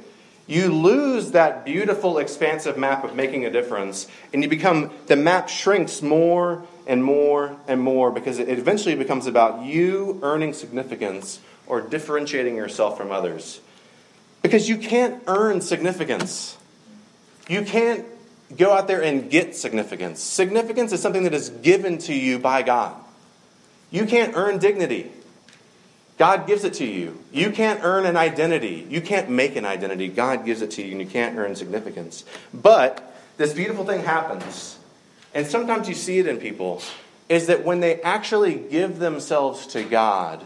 you 0.46 0.68
lose 0.68 1.30
that 1.32 1.64
beautiful, 1.64 2.18
expansive 2.18 2.76
map 2.76 3.04
of 3.04 3.14
making 3.14 3.46
a 3.46 3.50
difference, 3.50 4.06
and 4.32 4.42
you 4.42 4.48
become, 4.48 4.90
the 5.06 5.16
map 5.16 5.48
shrinks 5.48 6.02
more 6.02 6.66
and 6.86 7.02
more 7.02 7.56
and 7.66 7.80
more 7.80 8.10
because 8.10 8.38
it 8.38 8.48
eventually 8.50 8.94
becomes 8.94 9.26
about 9.26 9.64
you 9.64 10.18
earning 10.22 10.52
significance 10.52 11.40
or 11.66 11.80
differentiating 11.80 12.56
yourself 12.56 12.98
from 12.98 13.10
others. 13.10 13.60
Because 14.42 14.68
you 14.68 14.76
can't 14.76 15.22
earn 15.26 15.62
significance. 15.62 16.58
You 17.48 17.62
can't 17.62 18.04
go 18.54 18.72
out 18.72 18.86
there 18.86 19.02
and 19.02 19.30
get 19.30 19.56
significance. 19.56 20.20
Significance 20.20 20.92
is 20.92 21.00
something 21.00 21.24
that 21.24 21.32
is 21.32 21.48
given 21.48 21.96
to 21.98 22.14
you 22.14 22.38
by 22.38 22.60
God. 22.62 22.94
You 23.90 24.04
can't 24.04 24.36
earn 24.36 24.58
dignity. 24.58 25.10
God 26.16 26.46
gives 26.46 26.64
it 26.64 26.74
to 26.74 26.84
you. 26.84 27.18
You 27.32 27.50
can't 27.50 27.80
earn 27.82 28.06
an 28.06 28.16
identity. 28.16 28.86
You 28.88 29.00
can't 29.00 29.28
make 29.28 29.56
an 29.56 29.64
identity. 29.64 30.08
God 30.08 30.44
gives 30.44 30.62
it 30.62 30.70
to 30.72 30.82
you, 30.82 30.92
and 30.92 31.00
you 31.00 31.06
can't 31.06 31.36
earn 31.36 31.56
significance. 31.56 32.24
But 32.52 33.14
this 33.36 33.52
beautiful 33.52 33.84
thing 33.84 34.04
happens, 34.04 34.78
and 35.34 35.46
sometimes 35.46 35.88
you 35.88 35.94
see 35.94 36.18
it 36.18 36.28
in 36.28 36.36
people, 36.36 36.82
is 37.28 37.48
that 37.48 37.64
when 37.64 37.80
they 37.80 38.00
actually 38.02 38.54
give 38.54 38.98
themselves 38.98 39.66
to 39.68 39.82
God 39.82 40.44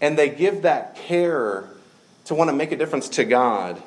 and 0.00 0.18
they 0.18 0.28
give 0.28 0.62
that 0.62 0.96
care 0.96 1.64
to 2.26 2.34
want 2.34 2.50
to 2.50 2.56
make 2.56 2.72
a 2.72 2.76
difference 2.76 3.08
to 3.10 3.24
God, 3.24 3.82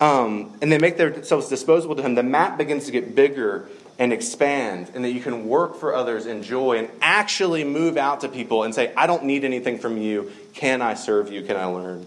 um, 0.00 0.56
and 0.60 0.70
they 0.70 0.78
make 0.78 0.96
themselves 0.98 1.48
disposable 1.48 1.96
to 1.96 2.02
Him, 2.02 2.14
the 2.14 2.22
map 2.22 2.58
begins 2.58 2.86
to 2.86 2.92
get 2.92 3.14
bigger 3.14 3.68
and 3.98 4.12
expand, 4.12 4.90
and 4.94 5.04
that 5.04 5.12
you 5.12 5.20
can 5.20 5.46
work 5.46 5.76
for 5.76 5.94
others, 5.94 6.26
enjoy, 6.26 6.78
and 6.78 6.88
actually 7.00 7.62
move 7.64 7.96
out 7.96 8.20
to 8.22 8.28
people 8.28 8.64
and 8.64 8.74
say, 8.74 8.92
I 8.96 9.06
don't 9.06 9.24
need 9.24 9.44
anything 9.44 9.78
from 9.78 9.98
you. 9.98 10.32
Can 10.54 10.82
I 10.82 10.94
serve 10.94 11.32
you? 11.32 11.42
Can 11.42 11.56
I 11.56 11.66
learn 11.66 12.06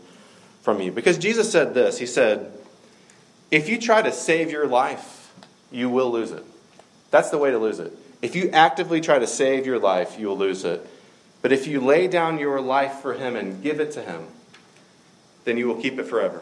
from 0.62 0.82
you? 0.82 0.92
Because 0.92 1.18
Jesus 1.18 1.52
said 1.52 1.74
this 1.74 1.98
He 1.98 2.06
said, 2.06 2.52
If 3.52 3.70
you 3.70 3.80
try 3.80 4.02
to 4.02 4.12
save 4.12 4.52
your 4.52 4.68
life, 4.68 5.34
you 5.72 5.90
will 5.90 6.12
lose 6.12 6.32
it. 6.32 6.44
That's 7.12 7.30
the 7.30 7.38
way 7.38 7.52
to 7.52 7.60
lose 7.60 7.80
it. 7.80 7.94
If 8.22 8.36
you 8.36 8.50
actively 8.50 9.02
try 9.02 9.20
to 9.20 9.28
save 9.28 9.66
your 9.66 9.80
life, 9.80 10.18
you 10.20 10.28
will 10.28 10.38
lose 10.38 10.66
it. 10.66 10.86
But 11.42 11.52
if 11.52 11.68
you 11.68 11.80
lay 11.80 12.08
down 12.08 12.40
your 12.40 12.60
life 12.60 12.94
for 12.96 13.14
Him 13.14 13.36
and 13.36 13.62
give 13.62 13.80
it 13.80 13.92
to 13.92 14.02
Him, 14.02 14.26
then 15.44 15.58
you 15.58 15.68
will 15.68 15.80
keep 15.80 16.00
it 16.00 16.06
forever. 16.06 16.42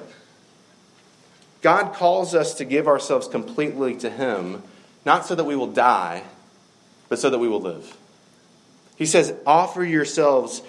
God 1.61 1.93
calls 1.93 2.33
us 2.33 2.53
to 2.55 2.65
give 2.65 2.87
ourselves 2.87 3.27
completely 3.27 3.95
to 3.97 4.09
Him 4.09 4.63
not 5.05 5.25
so 5.25 5.35
that 5.35 5.43
we 5.43 5.55
will 5.55 5.67
die, 5.67 6.23
but 7.09 7.19
so 7.19 7.29
that 7.29 7.39
we 7.39 7.47
will 7.47 7.61
live. 7.61 7.97
He 8.95 9.05
says, 9.05 9.33
offer 9.45 9.83
yourselves 9.83 10.61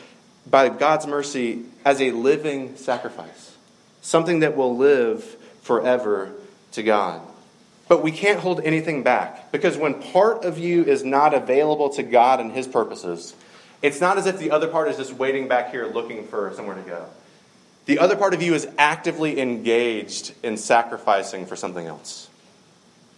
by 0.49 0.69
God's 0.69 1.07
mercy 1.07 1.63
as 1.85 2.01
a 2.01 2.11
living 2.11 2.77
sacrifice, 2.77 3.57
something 4.03 4.41
that 4.41 4.57
will 4.57 4.77
live 4.77 5.23
forever 5.63 6.33
to 6.73 6.83
God. 6.83 7.21
But 7.89 8.03
we 8.03 8.13
can't 8.13 8.41
hold 8.41 8.61
anything 8.61 9.03
back 9.03 9.53
because 9.53 9.77
when 9.77 10.01
part 10.01 10.45
of 10.45 10.59
you 10.59 10.85
is 10.85 11.05
not 11.05 11.35
available 11.35 11.91
to 11.91 12.03
God 12.03 12.41
and 12.41 12.51
His 12.53 12.67
purposes, 12.67 13.35
it's 13.83 14.01
not 14.01 14.17
as 14.17 14.27
if 14.27 14.39
the 14.39 14.51
other 14.51 14.69
part 14.69 14.89
is 14.89 14.97
just 14.97 15.13
waiting 15.13 15.49
back 15.49 15.71
here 15.71 15.87
looking 15.87 16.27
for 16.27 16.53
somewhere 16.55 16.77
to 16.77 16.83
go. 16.83 17.07
the 17.87 17.99
other 17.99 18.17
part 18.17 18.33
of 18.33 18.43
you 18.43 18.55
is 18.55 18.67
actively 18.79 19.39
engaged 19.39 20.33
in 20.43 20.57
sacrificing 20.57 21.45
for 21.45 21.55
something 21.55 21.87
else. 21.87 22.31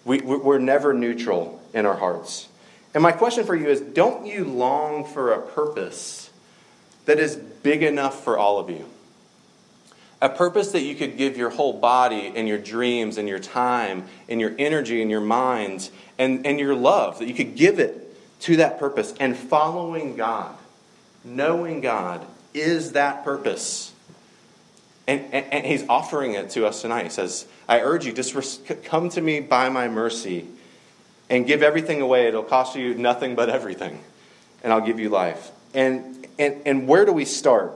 We, 0.06 0.20
we're 0.20 0.58
never 0.58 0.94
neutral 0.94 1.60
in 1.74 1.84
our 1.84 1.96
hearts. 1.96 2.48
And 2.94 3.02
my 3.02 3.12
question 3.12 3.44
for 3.44 3.56
you 3.56 3.68
is 3.68 3.80
don't 3.80 4.24
you 4.24 4.44
long 4.44 5.04
for 5.04 5.32
a 5.32 5.42
purpose 5.42 6.30
that 7.06 7.18
is 7.18 7.36
big 7.36 7.82
enough 7.82 8.22
for 8.22 8.38
all 8.38 8.58
of 8.58 8.70
you? 8.70 8.86
A 10.22 10.28
purpose 10.28 10.72
that 10.72 10.82
you 10.82 10.94
could 10.94 11.18
give 11.18 11.36
your 11.36 11.50
whole 11.50 11.74
body 11.74 12.32
and 12.34 12.48
your 12.48 12.56
dreams 12.56 13.18
and 13.18 13.28
your 13.28 13.40
time 13.40 14.06
and 14.28 14.40
your 14.40 14.54
energy 14.58 15.02
and 15.02 15.10
your 15.10 15.20
mind 15.20 15.90
and, 16.18 16.46
and 16.46 16.58
your 16.58 16.74
love, 16.74 17.18
that 17.18 17.26
you 17.26 17.34
could 17.34 17.56
give 17.56 17.78
it 17.78 18.16
to 18.42 18.56
that 18.56 18.78
purpose. 18.78 19.12
And 19.20 19.36
following 19.36 20.16
God, 20.16 20.56
knowing 21.24 21.80
God, 21.80 22.24
is 22.54 22.92
that 22.92 23.24
purpose. 23.24 23.92
And, 25.08 25.22
and, 25.32 25.52
and, 25.52 25.64
he's 25.64 25.86
offering 25.88 26.34
it 26.34 26.50
to 26.50 26.66
us 26.66 26.82
tonight. 26.82 27.04
He 27.04 27.10
says, 27.10 27.46
I 27.68 27.80
urge 27.80 28.06
you, 28.06 28.12
just 28.12 28.66
come 28.84 29.08
to 29.10 29.20
me 29.20 29.38
by 29.38 29.68
my 29.68 29.86
mercy 29.86 30.46
and 31.30 31.46
give 31.46 31.62
everything 31.62 32.02
away. 32.02 32.26
It'll 32.26 32.42
cost 32.42 32.76
you 32.76 32.94
nothing 32.94 33.36
but 33.36 33.48
everything, 33.48 34.02
and 34.64 34.72
I'll 34.72 34.84
give 34.84 34.98
you 34.98 35.08
life. 35.08 35.52
And, 35.74 36.26
and, 36.38 36.60
and 36.66 36.88
where 36.88 37.04
do 37.04 37.12
we 37.12 37.24
start? 37.24 37.72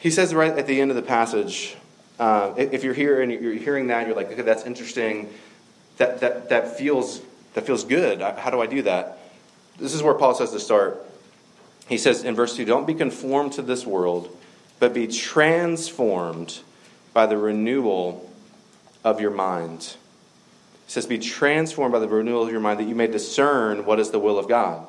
He 0.00 0.10
says 0.10 0.32
right 0.32 0.56
at 0.56 0.66
the 0.66 0.80
end 0.80 0.90
of 0.90 0.96
the 0.96 1.02
passage, 1.02 1.76
uh, 2.18 2.54
if 2.56 2.84
you're 2.84 2.94
here 2.94 3.20
and 3.20 3.32
you're 3.32 3.54
hearing 3.54 3.88
that, 3.88 4.06
you're 4.06 4.16
like, 4.16 4.30
okay, 4.30 4.42
that's 4.42 4.64
interesting. 4.64 5.28
That, 5.98 6.20
that, 6.20 6.48
that, 6.50 6.78
feels, 6.78 7.20
that 7.54 7.66
feels 7.66 7.84
good. 7.84 8.20
How 8.20 8.50
do 8.50 8.60
I 8.60 8.66
do 8.66 8.82
that? 8.82 9.18
This 9.78 9.94
is 9.94 10.02
where 10.02 10.14
Paul 10.14 10.34
says 10.34 10.50
to 10.52 10.60
start. 10.60 11.04
He 11.88 11.98
says 11.98 12.24
in 12.24 12.34
verse 12.34 12.54
2 12.56 12.64
Don't 12.64 12.86
be 12.86 12.94
conformed 12.94 13.54
to 13.54 13.62
this 13.62 13.86
world, 13.86 14.36
but 14.78 14.94
be 14.94 15.06
transformed 15.06 16.60
by 17.12 17.26
the 17.26 17.36
renewal 17.36 18.30
of 19.04 19.20
your 19.20 19.30
mind. 19.30 19.96
He 20.86 20.92
says, 20.92 21.06
Be 21.06 21.18
transformed 21.18 21.92
by 21.92 21.98
the 21.98 22.08
renewal 22.08 22.42
of 22.42 22.50
your 22.50 22.60
mind 22.60 22.80
that 22.80 22.88
you 22.88 22.94
may 22.94 23.06
discern 23.06 23.84
what 23.84 24.00
is 24.00 24.10
the 24.10 24.18
will 24.18 24.38
of 24.38 24.48
God. 24.48 24.86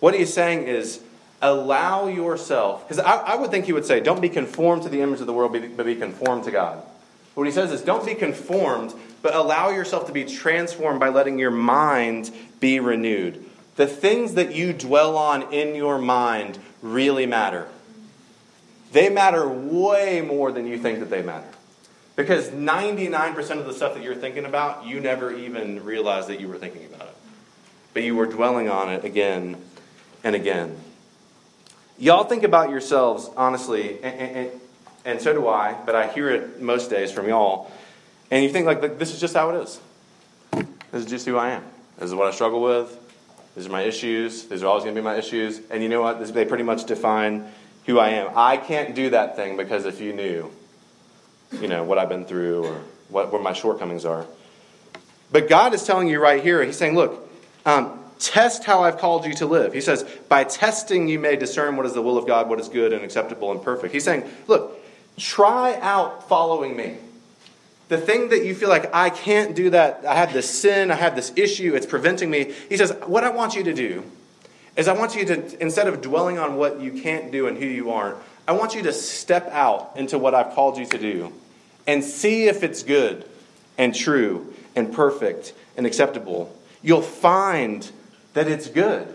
What 0.00 0.14
he's 0.14 0.32
saying 0.32 0.64
is, 0.64 1.00
allow 1.42 2.08
yourself, 2.08 2.86
because 2.86 2.98
I, 2.98 3.16
I, 3.16 3.36
would 3.36 3.50
think 3.50 3.66
he 3.66 3.72
would 3.72 3.86
say, 3.86 4.00
don't 4.00 4.20
be 4.20 4.28
conformed 4.28 4.82
to 4.82 4.88
the 4.88 5.00
image 5.00 5.20
of 5.20 5.26
the 5.26 5.32
world, 5.32 5.52
but 5.76 5.86
be 5.86 5.94
conformed 5.94 6.44
to 6.44 6.50
God. 6.50 6.82
What 7.34 7.46
he 7.46 7.52
says 7.52 7.70
is, 7.70 7.82
don't 7.82 8.04
be 8.04 8.14
conformed, 8.14 8.92
but 9.22 9.34
allow 9.34 9.70
yourself 9.70 10.06
to 10.06 10.12
be 10.12 10.24
transformed 10.24 11.00
by 11.00 11.08
letting 11.08 11.38
your 11.38 11.50
mind 11.50 12.30
be 12.58 12.80
renewed. 12.80 13.44
The 13.76 13.86
things 13.86 14.34
that 14.34 14.54
you 14.54 14.72
dwell 14.72 15.16
on 15.16 15.52
in 15.52 15.74
your 15.74 15.98
mind 15.98 16.58
really 16.82 17.26
matter. 17.26 17.68
They 18.92 19.08
matter 19.08 19.48
way 19.48 20.20
more 20.20 20.52
than 20.52 20.66
you 20.66 20.78
think 20.78 21.00
that 21.00 21.10
they 21.10 21.22
matter. 21.22 21.46
Because 22.16 22.48
99% 22.48 23.58
of 23.58 23.66
the 23.66 23.72
stuff 23.72 23.94
that 23.94 24.02
you're 24.02 24.14
thinking 24.14 24.44
about, 24.44 24.84
you 24.84 25.00
never 25.00 25.32
even 25.32 25.84
realized 25.84 26.28
that 26.28 26.40
you 26.40 26.48
were 26.48 26.58
thinking 26.58 26.84
about 26.86 27.08
it. 27.08 27.16
But 27.94 28.02
you 28.02 28.14
were 28.16 28.26
dwelling 28.26 28.68
on 28.68 28.90
it 28.90 29.04
again 29.04 29.56
and 30.22 30.34
again. 30.34 30.76
Y'all 31.98 32.24
think 32.24 32.42
about 32.42 32.70
yourselves, 32.70 33.30
honestly, 33.36 34.02
and, 34.02 34.20
and, 34.20 34.50
and, 35.04 35.20
so 35.20 35.32
do 35.32 35.48
I, 35.48 35.76
but 35.84 35.94
I 35.94 36.08
hear 36.08 36.30
it 36.30 36.60
most 36.60 36.90
days 36.90 37.12
from 37.12 37.28
y'all. 37.28 37.70
And 38.30 38.42
you 38.42 38.50
think, 38.50 38.66
like, 38.66 38.98
this 38.98 39.12
is 39.12 39.20
just 39.20 39.34
how 39.34 39.50
it 39.50 39.62
is. 39.62 39.80
This 40.92 41.04
is 41.04 41.06
just 41.06 41.26
who 41.26 41.36
I 41.36 41.50
am. 41.50 41.64
This 41.98 42.08
is 42.08 42.14
what 42.14 42.26
I 42.26 42.30
struggle 42.32 42.62
with. 42.62 42.96
These 43.54 43.66
are 43.66 43.70
my 43.70 43.82
issues. 43.82 44.44
These 44.44 44.62
are 44.62 44.66
always 44.66 44.84
going 44.84 44.94
to 44.94 45.00
be 45.00 45.04
my 45.04 45.16
issues. 45.16 45.60
And 45.70 45.82
you 45.82 45.88
know 45.88 46.00
what? 46.00 46.20
This, 46.20 46.30
they 46.30 46.44
pretty 46.44 46.64
much 46.64 46.84
define 46.84 47.50
who 47.86 47.98
I 47.98 48.10
am. 48.10 48.32
I 48.36 48.56
can't 48.56 48.94
do 48.94 49.10
that 49.10 49.36
thing 49.36 49.56
because 49.56 49.84
if 49.86 50.00
you 50.00 50.12
knew, 50.12 50.50
you 51.52 51.68
know, 51.68 51.84
what 51.84 51.98
I've 51.98 52.08
been 52.08 52.24
through 52.24 52.64
or 52.64 52.82
what, 53.08 53.32
where 53.32 53.42
my 53.42 53.52
shortcomings 53.52 54.04
are. 54.04 54.26
But 55.32 55.48
God 55.48 55.74
is 55.74 55.84
telling 55.84 56.08
you 56.08 56.20
right 56.20 56.42
here, 56.42 56.62
He's 56.64 56.76
saying, 56.76 56.94
look, 56.94 57.28
um, 57.64 58.00
Test 58.20 58.64
how 58.64 58.84
I've 58.84 58.98
called 58.98 59.24
you 59.24 59.32
to 59.36 59.46
live. 59.46 59.72
He 59.72 59.80
says, 59.80 60.04
by 60.28 60.44
testing 60.44 61.08
you 61.08 61.18
may 61.18 61.36
discern 61.36 61.78
what 61.78 61.86
is 61.86 61.94
the 61.94 62.02
will 62.02 62.18
of 62.18 62.26
God, 62.26 62.50
what 62.50 62.60
is 62.60 62.68
good 62.68 62.92
and 62.92 63.02
acceptable 63.02 63.50
and 63.50 63.62
perfect. 63.62 63.94
He's 63.94 64.04
saying, 64.04 64.24
look, 64.46 64.78
try 65.16 65.78
out 65.80 66.28
following 66.28 66.76
me. 66.76 66.98
The 67.88 67.96
thing 67.96 68.28
that 68.28 68.44
you 68.44 68.54
feel 68.54 68.68
like, 68.68 68.94
I 68.94 69.08
can't 69.08 69.56
do 69.56 69.70
that, 69.70 70.04
I 70.04 70.16
have 70.16 70.34
this 70.34 70.50
sin, 70.50 70.90
I 70.90 70.96
have 70.96 71.16
this 71.16 71.32
issue, 71.34 71.74
it's 71.74 71.86
preventing 71.86 72.30
me. 72.30 72.54
He 72.68 72.76
says, 72.76 72.92
what 73.06 73.24
I 73.24 73.30
want 73.30 73.54
you 73.54 73.64
to 73.64 73.72
do 73.72 74.04
is 74.80 74.88
I 74.88 74.94
want 74.94 75.14
you 75.14 75.26
to, 75.26 75.62
instead 75.62 75.88
of 75.88 76.00
dwelling 76.00 76.38
on 76.38 76.56
what 76.56 76.80
you 76.80 77.02
can't 77.02 77.30
do 77.30 77.46
and 77.46 77.58
who 77.58 77.66
you 77.66 77.90
aren't, 77.90 78.16
I 78.48 78.52
want 78.52 78.74
you 78.74 78.82
to 78.84 78.94
step 78.94 79.46
out 79.52 79.92
into 79.94 80.18
what 80.18 80.34
I've 80.34 80.54
called 80.54 80.78
you 80.78 80.86
to 80.86 80.98
do 80.98 81.32
and 81.86 82.02
see 82.02 82.48
if 82.48 82.62
it's 82.62 82.82
good 82.82 83.28
and 83.76 83.94
true 83.94 84.54
and 84.74 84.90
perfect 84.90 85.52
and 85.76 85.86
acceptable. 85.86 86.56
You'll 86.82 87.02
find 87.02 87.88
that 88.32 88.48
it's 88.48 88.68
good. 88.68 89.12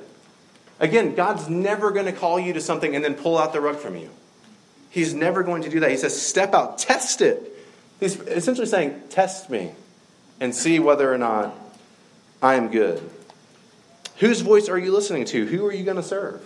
Again, 0.80 1.16
God's 1.16 1.50
never 1.50 1.90
going 1.90 2.06
to 2.06 2.12
call 2.12 2.40
you 2.40 2.54
to 2.54 2.62
something 2.62 2.96
and 2.96 3.04
then 3.04 3.16
pull 3.16 3.38
out 3.38 3.52
the 3.52 3.60
rug 3.60 3.78
from 3.78 3.96
you. 3.96 4.12
He's 4.92 5.16
never 5.16 5.42
going 5.42 5.64
to 5.64 5.70
do 5.70 5.80
that. 5.80 5.90
He 5.90 5.98
says, 5.98 6.22
step 6.22 6.54
out, 6.54 6.78
test 6.78 7.22
it. 7.22 7.42
He's 8.00 8.20
essentially 8.20 8.68
saying, 8.68 9.02
test 9.10 9.50
me 9.50 9.72
and 10.40 10.54
see 10.54 10.80
whether 10.80 11.12
or 11.12 11.18
not 11.18 11.56
I 12.40 12.54
am 12.54 12.70
good. 12.70 13.02
Whose 14.18 14.42
voice 14.42 14.70
are 14.70 14.78
you 14.78 14.94
listening 14.94 15.26
to? 15.26 15.46
Who 15.46 15.66
are 15.66 15.74
you 15.74 15.84
going 15.84 15.98
to 15.98 16.04
serve? 16.04 16.42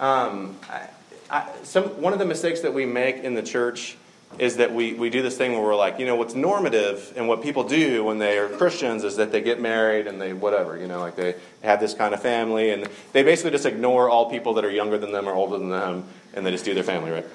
Um, 0.00 0.56
I, 0.70 0.88
I, 1.30 1.48
some, 1.62 1.84
one 2.00 2.12
of 2.12 2.18
the 2.18 2.24
mistakes 2.24 2.60
that 2.60 2.72
we 2.72 2.86
make 2.86 3.16
in 3.16 3.34
the 3.34 3.42
church 3.42 3.96
is 4.38 4.56
that 4.56 4.72
we, 4.72 4.94
we 4.94 5.10
do 5.10 5.22
this 5.22 5.36
thing 5.36 5.52
where 5.52 5.62
we're 5.62 5.76
like, 5.76 5.98
you 5.98 6.06
know, 6.06 6.16
what's 6.16 6.34
normative 6.34 7.12
and 7.16 7.28
what 7.28 7.42
people 7.42 7.64
do 7.64 8.04
when 8.04 8.18
they 8.18 8.38
are 8.38 8.48
Christians 8.48 9.04
is 9.04 9.16
that 9.16 9.32
they 9.32 9.40
get 9.40 9.60
married 9.60 10.06
and 10.06 10.20
they 10.20 10.32
whatever, 10.32 10.78
you 10.78 10.86
know, 10.86 11.00
like 11.00 11.16
they 11.16 11.34
have 11.62 11.80
this 11.80 11.94
kind 11.94 12.14
of 12.14 12.22
family 12.22 12.70
and 12.70 12.88
they 13.12 13.22
basically 13.22 13.50
just 13.50 13.66
ignore 13.66 14.08
all 14.08 14.30
people 14.30 14.54
that 14.54 14.64
are 14.64 14.70
younger 14.70 14.98
than 14.98 15.12
them 15.12 15.28
or 15.28 15.32
older 15.32 15.58
than 15.58 15.70
them 15.70 16.04
and 16.34 16.46
they 16.46 16.50
just 16.50 16.64
do 16.64 16.74
their 16.74 16.84
family, 16.84 17.10
right? 17.10 17.26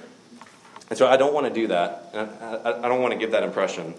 And 0.90 0.98
so 0.98 1.08
I 1.08 1.18
don't 1.18 1.34
want 1.34 1.48
to 1.48 1.54
do 1.54 1.68
that. 1.68 2.10
I, 2.14 2.20
I, 2.20 2.86
I 2.86 2.88
don't 2.88 3.02
want 3.02 3.14
to 3.14 3.20
give 3.20 3.32
that 3.32 3.44
impression. 3.44 3.96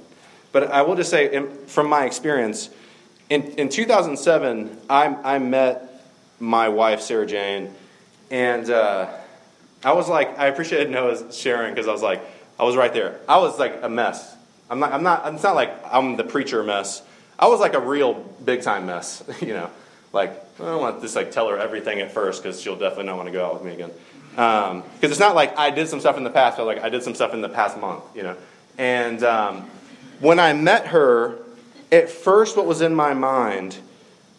But 0.52 0.70
I 0.70 0.82
will 0.82 0.94
just 0.94 1.10
say, 1.10 1.44
from 1.66 1.88
my 1.88 2.04
experience, 2.04 2.70
in, 3.30 3.42
in 3.52 3.68
2007, 3.68 4.78
I, 4.88 5.06
I 5.06 5.38
met 5.38 6.02
my 6.40 6.68
wife, 6.68 7.00
Sarah 7.00 7.26
Jane, 7.26 7.72
and 8.30 8.68
uh, 8.68 9.10
I 9.82 9.92
was 9.92 10.08
like, 10.08 10.38
I 10.38 10.46
appreciated 10.46 10.90
Noah's 10.90 11.36
sharing 11.36 11.74
because 11.74 11.88
I 11.88 11.92
was 11.92 12.02
like, 12.02 12.22
I 12.58 12.64
was 12.64 12.76
right 12.76 12.92
there. 12.92 13.20
I 13.28 13.38
was 13.38 13.58
like 13.58 13.80
a 13.82 13.88
mess. 13.88 14.36
I'm 14.70 14.78
not, 14.78 14.92
I'm 14.92 15.02
not, 15.02 15.34
it's 15.34 15.42
not 15.42 15.54
like 15.54 15.74
I'm 15.90 16.16
the 16.16 16.24
preacher 16.24 16.62
mess. 16.62 17.02
I 17.38 17.48
was 17.48 17.60
like 17.60 17.74
a 17.74 17.80
real 17.80 18.14
big 18.44 18.62
time 18.62 18.86
mess, 18.86 19.22
you 19.40 19.54
know. 19.54 19.70
Like, 20.12 20.30
I 20.60 20.64
don't 20.64 20.80
want 20.80 20.96
to 20.96 21.02
just 21.02 21.16
like 21.16 21.32
tell 21.32 21.48
her 21.48 21.58
everything 21.58 22.00
at 22.00 22.12
first 22.12 22.42
because 22.42 22.60
she'll 22.60 22.76
definitely 22.76 23.06
not 23.06 23.16
want 23.16 23.26
to 23.26 23.32
go 23.32 23.44
out 23.44 23.54
with 23.54 23.64
me 23.64 23.72
again. 23.72 23.90
Because 24.30 24.70
um, 24.70 24.84
it's 25.00 25.18
not 25.18 25.34
like 25.34 25.58
I 25.58 25.70
did 25.70 25.88
some 25.88 26.00
stuff 26.00 26.16
in 26.16 26.24
the 26.24 26.30
past, 26.30 26.56
but 26.56 26.66
like 26.66 26.82
I 26.82 26.88
did 26.88 27.02
some 27.02 27.14
stuff 27.14 27.34
in 27.34 27.40
the 27.40 27.48
past 27.48 27.78
month, 27.78 28.04
you 28.14 28.22
know. 28.22 28.36
And 28.78 29.22
um, 29.24 29.62
when 30.20 30.38
I 30.38 30.52
met 30.52 30.88
her, 30.88 31.38
at 31.94 32.10
first, 32.10 32.56
what 32.56 32.66
was 32.66 32.80
in 32.80 32.94
my 32.94 33.14
mind 33.14 33.78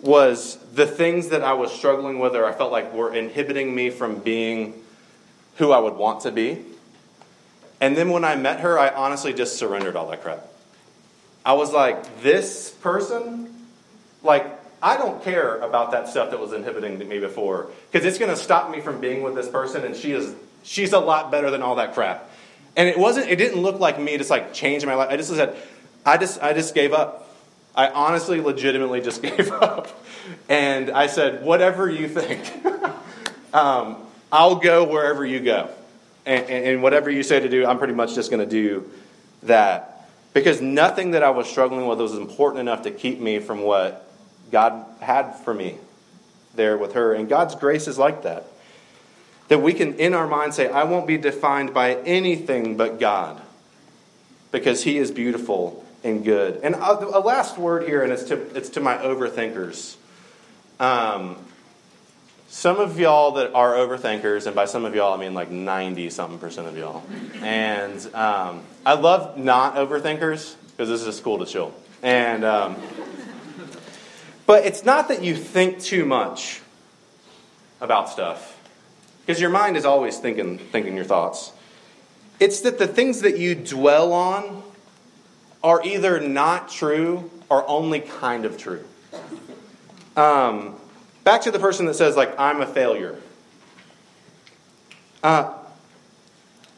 was 0.01 0.57
the 0.73 0.85
things 0.85 1.29
that 1.29 1.41
I 1.41 1.53
was 1.53 1.71
struggling 1.71 2.19
with 2.19 2.35
or 2.35 2.45
I 2.45 2.51
felt 2.51 2.71
like 2.71 2.93
were 2.93 3.13
inhibiting 3.13 3.73
me 3.73 3.89
from 3.89 4.19
being 4.19 4.73
who 5.55 5.71
I 5.71 5.79
would 5.79 5.95
want 5.95 6.21
to 6.21 6.31
be. 6.31 6.63
And 7.79 7.95
then 7.95 8.09
when 8.09 8.23
I 8.23 8.35
met 8.35 8.59
her, 8.59 8.77
I 8.77 8.89
honestly 8.89 9.33
just 9.33 9.57
surrendered 9.57 9.95
all 9.95 10.07
that 10.09 10.21
crap. 10.21 10.45
I 11.45 11.53
was 11.53 11.71
like, 11.71 12.21
this 12.21 12.71
person, 12.71 13.53
like, 14.21 14.45
I 14.81 14.97
don't 14.97 15.23
care 15.23 15.57
about 15.59 15.91
that 15.91 16.09
stuff 16.09 16.31
that 16.31 16.39
was 16.39 16.53
inhibiting 16.53 16.99
me 17.07 17.19
before 17.19 17.69
because 17.91 18.05
it's 18.05 18.17
going 18.17 18.31
to 18.31 18.37
stop 18.37 18.69
me 18.69 18.81
from 18.81 18.99
being 18.99 19.23
with 19.23 19.35
this 19.35 19.47
person, 19.47 19.83
and 19.83 19.95
she 19.95 20.11
is 20.11 20.35
she's 20.63 20.93
a 20.93 20.99
lot 20.99 21.31
better 21.31 21.49
than 21.49 21.61
all 21.61 21.75
that 21.75 21.93
crap. 21.93 22.29
And 22.75 22.89
it 22.89 22.97
wasn't. 22.97 23.29
It 23.29 23.37
didn't 23.37 23.61
look 23.61 23.79
like 23.79 23.99
me 23.99 24.17
just 24.17 24.29
like 24.29 24.53
changing 24.53 24.89
my 24.89 24.95
life. 24.95 25.09
I 25.09 25.17
just 25.17 25.29
said, 25.29 25.55
I 26.05 26.17
just 26.17 26.41
I 26.43 26.53
just 26.53 26.75
gave 26.75 26.93
up. 26.93 27.24
I 27.75 27.89
honestly, 27.89 28.41
legitimately 28.41 29.01
just 29.01 29.21
gave 29.21 29.51
up, 29.51 29.87
and 30.49 30.89
I 30.89 31.07
said, 31.07 31.43
whatever 31.43 31.89
you 31.89 32.07
think, 32.07 32.65
um, 33.53 33.97
I'll 34.31 34.55
go 34.55 34.85
wherever 34.85 35.25
you 35.25 35.39
go 35.39 35.69
and, 36.25 36.49
and 36.49 36.83
whatever 36.83 37.09
you 37.09 37.23
say 37.23 37.39
to 37.39 37.49
do, 37.49 37.65
I'm 37.65 37.77
pretty 37.77 37.93
much 37.93 38.15
just 38.15 38.31
going 38.31 38.43
to 38.43 38.49
do 38.49 38.89
that. 39.43 40.09
Because 40.33 40.59
nothing 40.59 41.11
that 41.11 41.23
I 41.23 41.29
was 41.29 41.47
struggling 41.47 41.87
with 41.87 41.99
was 41.99 42.13
important 42.13 42.61
enough 42.61 42.83
to 42.83 42.91
keep 42.91 43.19
me 43.19 43.39
from 43.39 43.61
what 43.61 44.09
God 44.51 44.85
had 44.99 45.33
for 45.33 45.53
me 45.53 45.77
there 46.55 46.77
with 46.77 46.93
her. 46.93 47.13
And 47.13 47.29
God's 47.29 47.55
grace 47.55 47.87
is 47.87 47.97
like 47.97 48.23
that. 48.23 48.45
That 49.47 49.59
we 49.59 49.73
can, 49.73 49.93
in 49.95 50.13
our 50.13 50.27
mind, 50.27 50.55
say, 50.55 50.67
I 50.67 50.83
won't 50.83 51.07
be 51.07 51.17
defined 51.17 51.73
by 51.73 51.95
anything 51.95 52.75
but 52.75 52.99
God 52.99 53.41
because 54.51 54.83
He 54.83 54.97
is 54.97 55.11
beautiful 55.11 55.84
and 56.05 56.23
good. 56.23 56.61
And 56.63 56.75
a 56.75 57.19
last 57.19 57.57
word 57.57 57.87
here, 57.87 58.03
and 58.03 58.13
it's 58.13 58.23
to, 58.25 58.39
it's 58.55 58.69
to 58.69 58.79
my 58.79 58.97
overthinkers. 58.97 59.95
Um, 60.79 61.37
some 62.47 62.79
of 62.79 62.99
y'all 62.99 63.31
that 63.33 63.53
are 63.53 63.73
overthinkers, 63.73 64.45
and 64.45 64.55
by 64.55 64.65
some 64.65 64.85
of 64.85 64.95
y'all 64.95 65.13
I 65.13 65.17
mean 65.17 65.33
like 65.33 65.49
90 65.49 66.09
something 66.11 66.39
percent 66.39 66.67
of 66.67 66.77
y'all. 66.77 67.03
And 67.41 67.99
um, 68.15 68.61
I 68.85 68.93
love 68.93 69.37
not 69.37 69.75
overthinkers 69.75 70.55
because 70.71 70.89
this 70.89 71.01
is 71.01 71.07
a 71.07 71.13
school 71.13 71.39
to 71.39 71.45
chill. 71.45 71.73
And 72.03 72.45
um, 72.45 72.77
but 74.45 74.65
it's 74.65 74.85
not 74.85 75.07
that 75.07 75.23
you 75.23 75.35
think 75.35 75.81
too 75.81 76.05
much 76.05 76.61
about 77.81 78.09
stuff 78.09 78.57
because 79.25 79.41
your 79.41 79.49
mind 79.49 79.75
is 79.75 79.85
always 79.85 80.19
thinking 80.19 80.59
thinking 80.59 80.95
your 80.95 81.05
thoughts. 81.05 81.51
It's 82.39 82.61
that 82.61 82.77
the 82.77 82.87
things 82.87 83.21
that 83.21 83.39
you 83.39 83.55
dwell 83.55 84.13
on 84.13 84.63
are 85.65 85.83
either 85.83 86.21
not 86.21 86.69
true 86.69 87.29
or 87.49 87.67
only 87.67 87.99
kind 87.99 88.45
of 88.45 88.57
true. 88.57 88.85
Um, 90.15 90.75
Back 91.25 91.41
to 91.41 91.51
the 91.51 91.57
person 91.57 91.87
that 91.87 91.95
says, 91.95 92.15
like, 92.15 92.39
I'm 92.39 92.61
a 92.61 92.67
failure. 92.67 93.19
Uh, 95.23 95.55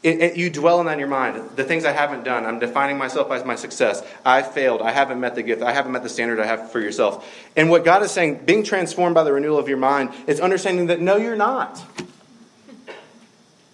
it, 0.02 0.20
it, 0.20 0.36
you 0.38 0.48
dwell 0.48 0.78
on 0.78 0.86
that 0.86 0.94
in 0.94 0.98
your 1.00 1.08
mind. 1.08 1.50
The 1.54 1.64
things 1.64 1.84
I 1.84 1.92
haven't 1.92 2.24
done. 2.24 2.46
I'm 2.46 2.58
defining 2.58 2.96
myself 2.96 3.30
as 3.30 3.44
my 3.44 3.56
success. 3.56 4.02
I 4.24 4.40
failed. 4.40 4.80
I 4.80 4.92
haven't 4.92 5.20
met 5.20 5.34
the 5.34 5.42
gift. 5.42 5.60
I 5.60 5.72
haven't 5.72 5.92
met 5.92 6.02
the 6.02 6.08
standard 6.08 6.40
I 6.40 6.46
have 6.46 6.72
for 6.72 6.80
yourself. 6.80 7.30
And 7.56 7.68
what 7.68 7.84
God 7.84 8.02
is 8.02 8.10
saying, 8.10 8.46
being 8.46 8.62
transformed 8.64 9.14
by 9.14 9.22
the 9.22 9.34
renewal 9.34 9.58
of 9.58 9.68
your 9.68 9.76
mind, 9.76 10.14
is 10.26 10.40
understanding 10.40 10.86
that 10.86 10.98
no, 10.98 11.18
you're 11.18 11.36
not. 11.36 11.84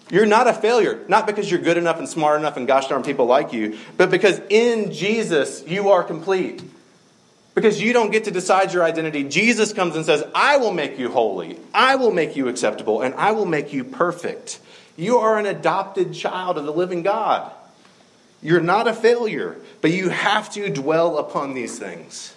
You're 0.09 0.25
not 0.25 0.47
a 0.47 0.53
failure. 0.53 1.03
Not 1.07 1.25
because 1.25 1.49
you're 1.49 1.61
good 1.61 1.77
enough 1.77 1.97
and 1.97 2.07
smart 2.07 2.39
enough 2.39 2.57
and 2.57 2.67
gosh 2.67 2.87
darn 2.87 3.03
people 3.03 3.25
like 3.25 3.53
you, 3.53 3.77
but 3.97 4.11
because 4.11 4.39
in 4.49 4.91
Jesus 4.91 5.63
you 5.67 5.89
are 5.89 6.03
complete. 6.03 6.63
Because 7.55 7.81
you 7.81 7.93
don't 7.93 8.11
get 8.11 8.25
to 8.25 8.31
decide 8.31 8.73
your 8.73 8.83
identity. 8.83 9.23
Jesus 9.23 9.71
comes 9.71 9.95
and 9.95 10.05
says, 10.05 10.23
I 10.35 10.57
will 10.57 10.73
make 10.73 10.99
you 10.99 11.09
holy, 11.09 11.57
I 11.73 11.95
will 11.95 12.11
make 12.11 12.35
you 12.35 12.49
acceptable, 12.49 13.01
and 13.01 13.15
I 13.15 13.31
will 13.31 13.45
make 13.45 13.71
you 13.71 13.83
perfect. 13.83 14.59
You 14.97 15.17
are 15.17 15.39
an 15.39 15.45
adopted 15.45 16.13
child 16.13 16.57
of 16.57 16.65
the 16.65 16.73
living 16.73 17.01
God. 17.01 17.51
You're 18.41 18.61
not 18.61 18.87
a 18.87 18.93
failure, 18.93 19.57
but 19.81 19.91
you 19.91 20.09
have 20.09 20.51
to 20.53 20.69
dwell 20.69 21.17
upon 21.17 21.53
these 21.53 21.79
things. 21.79 22.35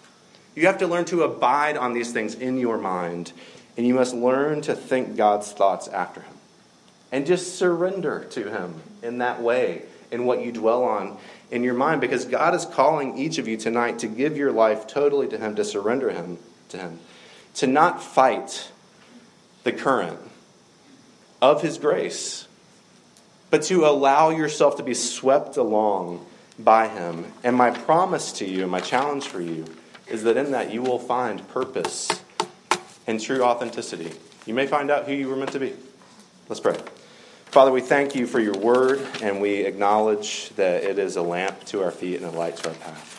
You 0.55 0.67
have 0.67 0.79
to 0.79 0.87
learn 0.87 1.05
to 1.07 1.23
abide 1.23 1.77
on 1.77 1.93
these 1.93 2.13
things 2.13 2.35
in 2.35 2.57
your 2.57 2.79
mind, 2.79 3.33
and 3.77 3.87
you 3.87 3.95
must 3.95 4.15
learn 4.15 4.63
to 4.63 4.75
think 4.75 5.17
God's 5.17 5.53
thoughts 5.53 5.87
after 5.89 6.23
Him. 6.23 6.38
And 7.11 7.27
just 7.27 7.57
surrender 7.57 8.25
to 8.31 8.51
Him 8.51 8.83
in 9.03 9.19
that 9.19 9.41
way, 9.43 9.83
in 10.11 10.25
what 10.25 10.43
you 10.43 10.53
dwell 10.53 10.85
on 10.85 11.19
in 11.51 11.63
your 11.63 11.75
mind 11.75 12.01
because 12.01 12.25
God 12.25 12.55
is 12.55 12.65
calling 12.65 13.17
each 13.19 13.39
of 13.39 13.49
you 13.49 13.57
tonight 13.57 14.01
to 14.01 14.07
give 14.07 14.37
your 14.37 14.53
life 14.53 14.87
totally 14.87 15.29
to 15.29 15.39
Him, 15.39 15.55
to 15.57 15.65
surrender 15.65 16.11
Him 16.11 16.39
to 16.71 16.79
Him, 16.79 16.99
to 17.55 17.67
not 17.67 18.03
fight 18.03 18.71
the 19.65 19.73
current 19.73 20.19
of 21.41 21.63
His 21.63 21.79
grace, 21.79 22.47
but 23.51 23.63
to 23.65 23.87
allow 23.87 24.31
yourself 24.31 24.77
to 24.77 24.83
be 24.83 24.95
swept 24.95 25.57
along 25.57 26.25
by 26.59 26.89
Him. 26.89 27.33
And 27.43 27.57
my 27.57 27.71
promise 27.71 28.33
to 28.33 28.47
you, 28.47 28.67
my 28.67 28.81
challenge 28.81 29.27
for 29.27 29.41
you, 29.41 29.65
is 30.07 30.25
that 30.25 30.37
in 30.37 30.53
that 30.53 30.73
you 30.73 30.83
will 30.83 30.99
find 30.99 31.47
purpose 31.49 32.09
and 33.07 33.21
true 33.21 33.43
authenticity. 33.43 34.13
You 34.45 34.55
may 34.55 34.67
find 34.67 34.91
out 34.91 35.07
who 35.07 35.13
you 35.13 35.29
were 35.29 35.37
meant 35.37 35.53
to 35.53 35.61
be. 35.61 35.75
Let's 36.49 36.61
pray. 36.61 36.77
Father, 37.51 37.73
we 37.73 37.81
thank 37.81 38.15
you 38.15 38.27
for 38.27 38.41
your 38.41 38.59
word, 38.59 39.01
and 39.23 39.41
we 39.41 39.65
acknowledge 39.65 40.51
that 40.51 40.85
it 40.85 40.99
is 40.99 41.17
a 41.17 41.23
lamp 41.23 41.65
to 41.65 41.83
our 41.83 41.91
feet 41.91 42.17
and 42.17 42.27
a 42.27 42.31
light 42.31 42.59
to 42.59 42.69
our 42.69 42.75
path. 42.75 43.15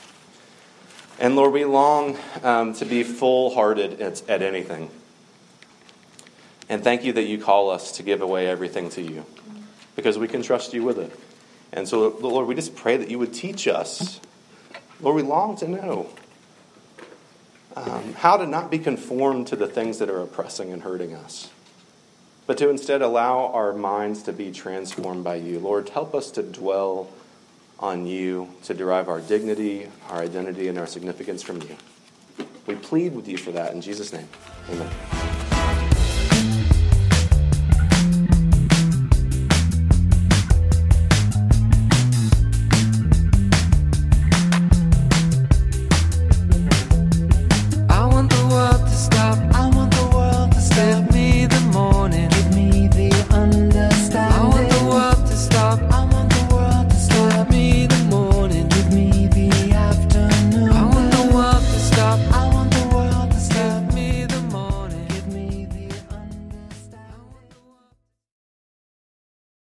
And 1.20 1.36
Lord, 1.36 1.52
we 1.52 1.66
long 1.66 2.16
um, 2.44 2.74
to 2.76 2.86
be 2.86 3.02
full 3.02 3.56
hearted 3.56 4.00
at, 4.00 4.30
at 4.30 4.44
anything. 4.44 4.92
And 6.70 6.84
thank 6.84 7.04
you 7.04 7.14
that 7.14 7.24
you 7.24 7.40
call 7.40 7.72
us 7.72 7.94
to 7.94 8.04
give 8.04 8.22
away 8.22 8.46
everything 8.46 8.92
to 8.92 9.02
you 9.02 9.26
because 9.96 10.20
we 10.20 10.28
can 10.28 10.44
trust 10.44 10.76
you 10.76 10.84
with 10.84 11.00
it. 11.00 11.20
And 11.74 11.88
so, 11.88 12.10
Lord, 12.10 12.46
we 12.46 12.54
just 12.54 12.76
pray 12.76 12.98
that 12.98 13.10
you 13.10 13.18
would 13.18 13.34
teach 13.34 13.68
us. 13.68 14.20
Lord, 15.02 15.16
we 15.16 15.24
long 15.24 15.58
to 15.58 15.68
know 15.68 16.08
um, 17.76 18.14
how 18.14 18.38
to 18.38 18.46
not 18.46 18.70
be 18.70 18.78
conformed 18.78 19.48
to 19.48 19.56
the 19.56 19.68
things 19.68 19.98
that 19.98 20.10
are 20.10 20.22
oppressing 20.22 20.72
and 20.72 20.84
hurting 20.84 21.16
us 21.16 21.50
but 22.50 22.58
to 22.58 22.68
instead 22.68 23.04
allow 23.04 23.46
our 23.54 23.74
minds 23.74 24.24
to 24.24 24.34
be 24.34 24.52
transformed 24.52 25.24
by 25.24 25.36
you. 25.36 25.60
Lord, 25.60 25.88
help 25.90 26.16
us 26.16 26.32
to 26.32 26.42
dwell 26.42 27.08
on 27.78 28.08
you, 28.08 28.50
to 28.64 28.74
derive 28.74 29.08
our 29.08 29.22
dignity, 29.22 29.88
our 30.10 30.18
identity, 30.18 30.68
and 30.68 30.80
our 30.80 30.88
significance 30.88 31.44
from 31.44 31.62
you. 31.62 31.78
We 32.66 32.74
plead 32.74 33.14
with 33.14 33.28
you 33.28 33.38
for 33.38 33.52
that 33.52 33.74
in 33.74 33.82
Jesus' 33.82 34.12
name. 34.12 34.28
Amen. 34.68 35.39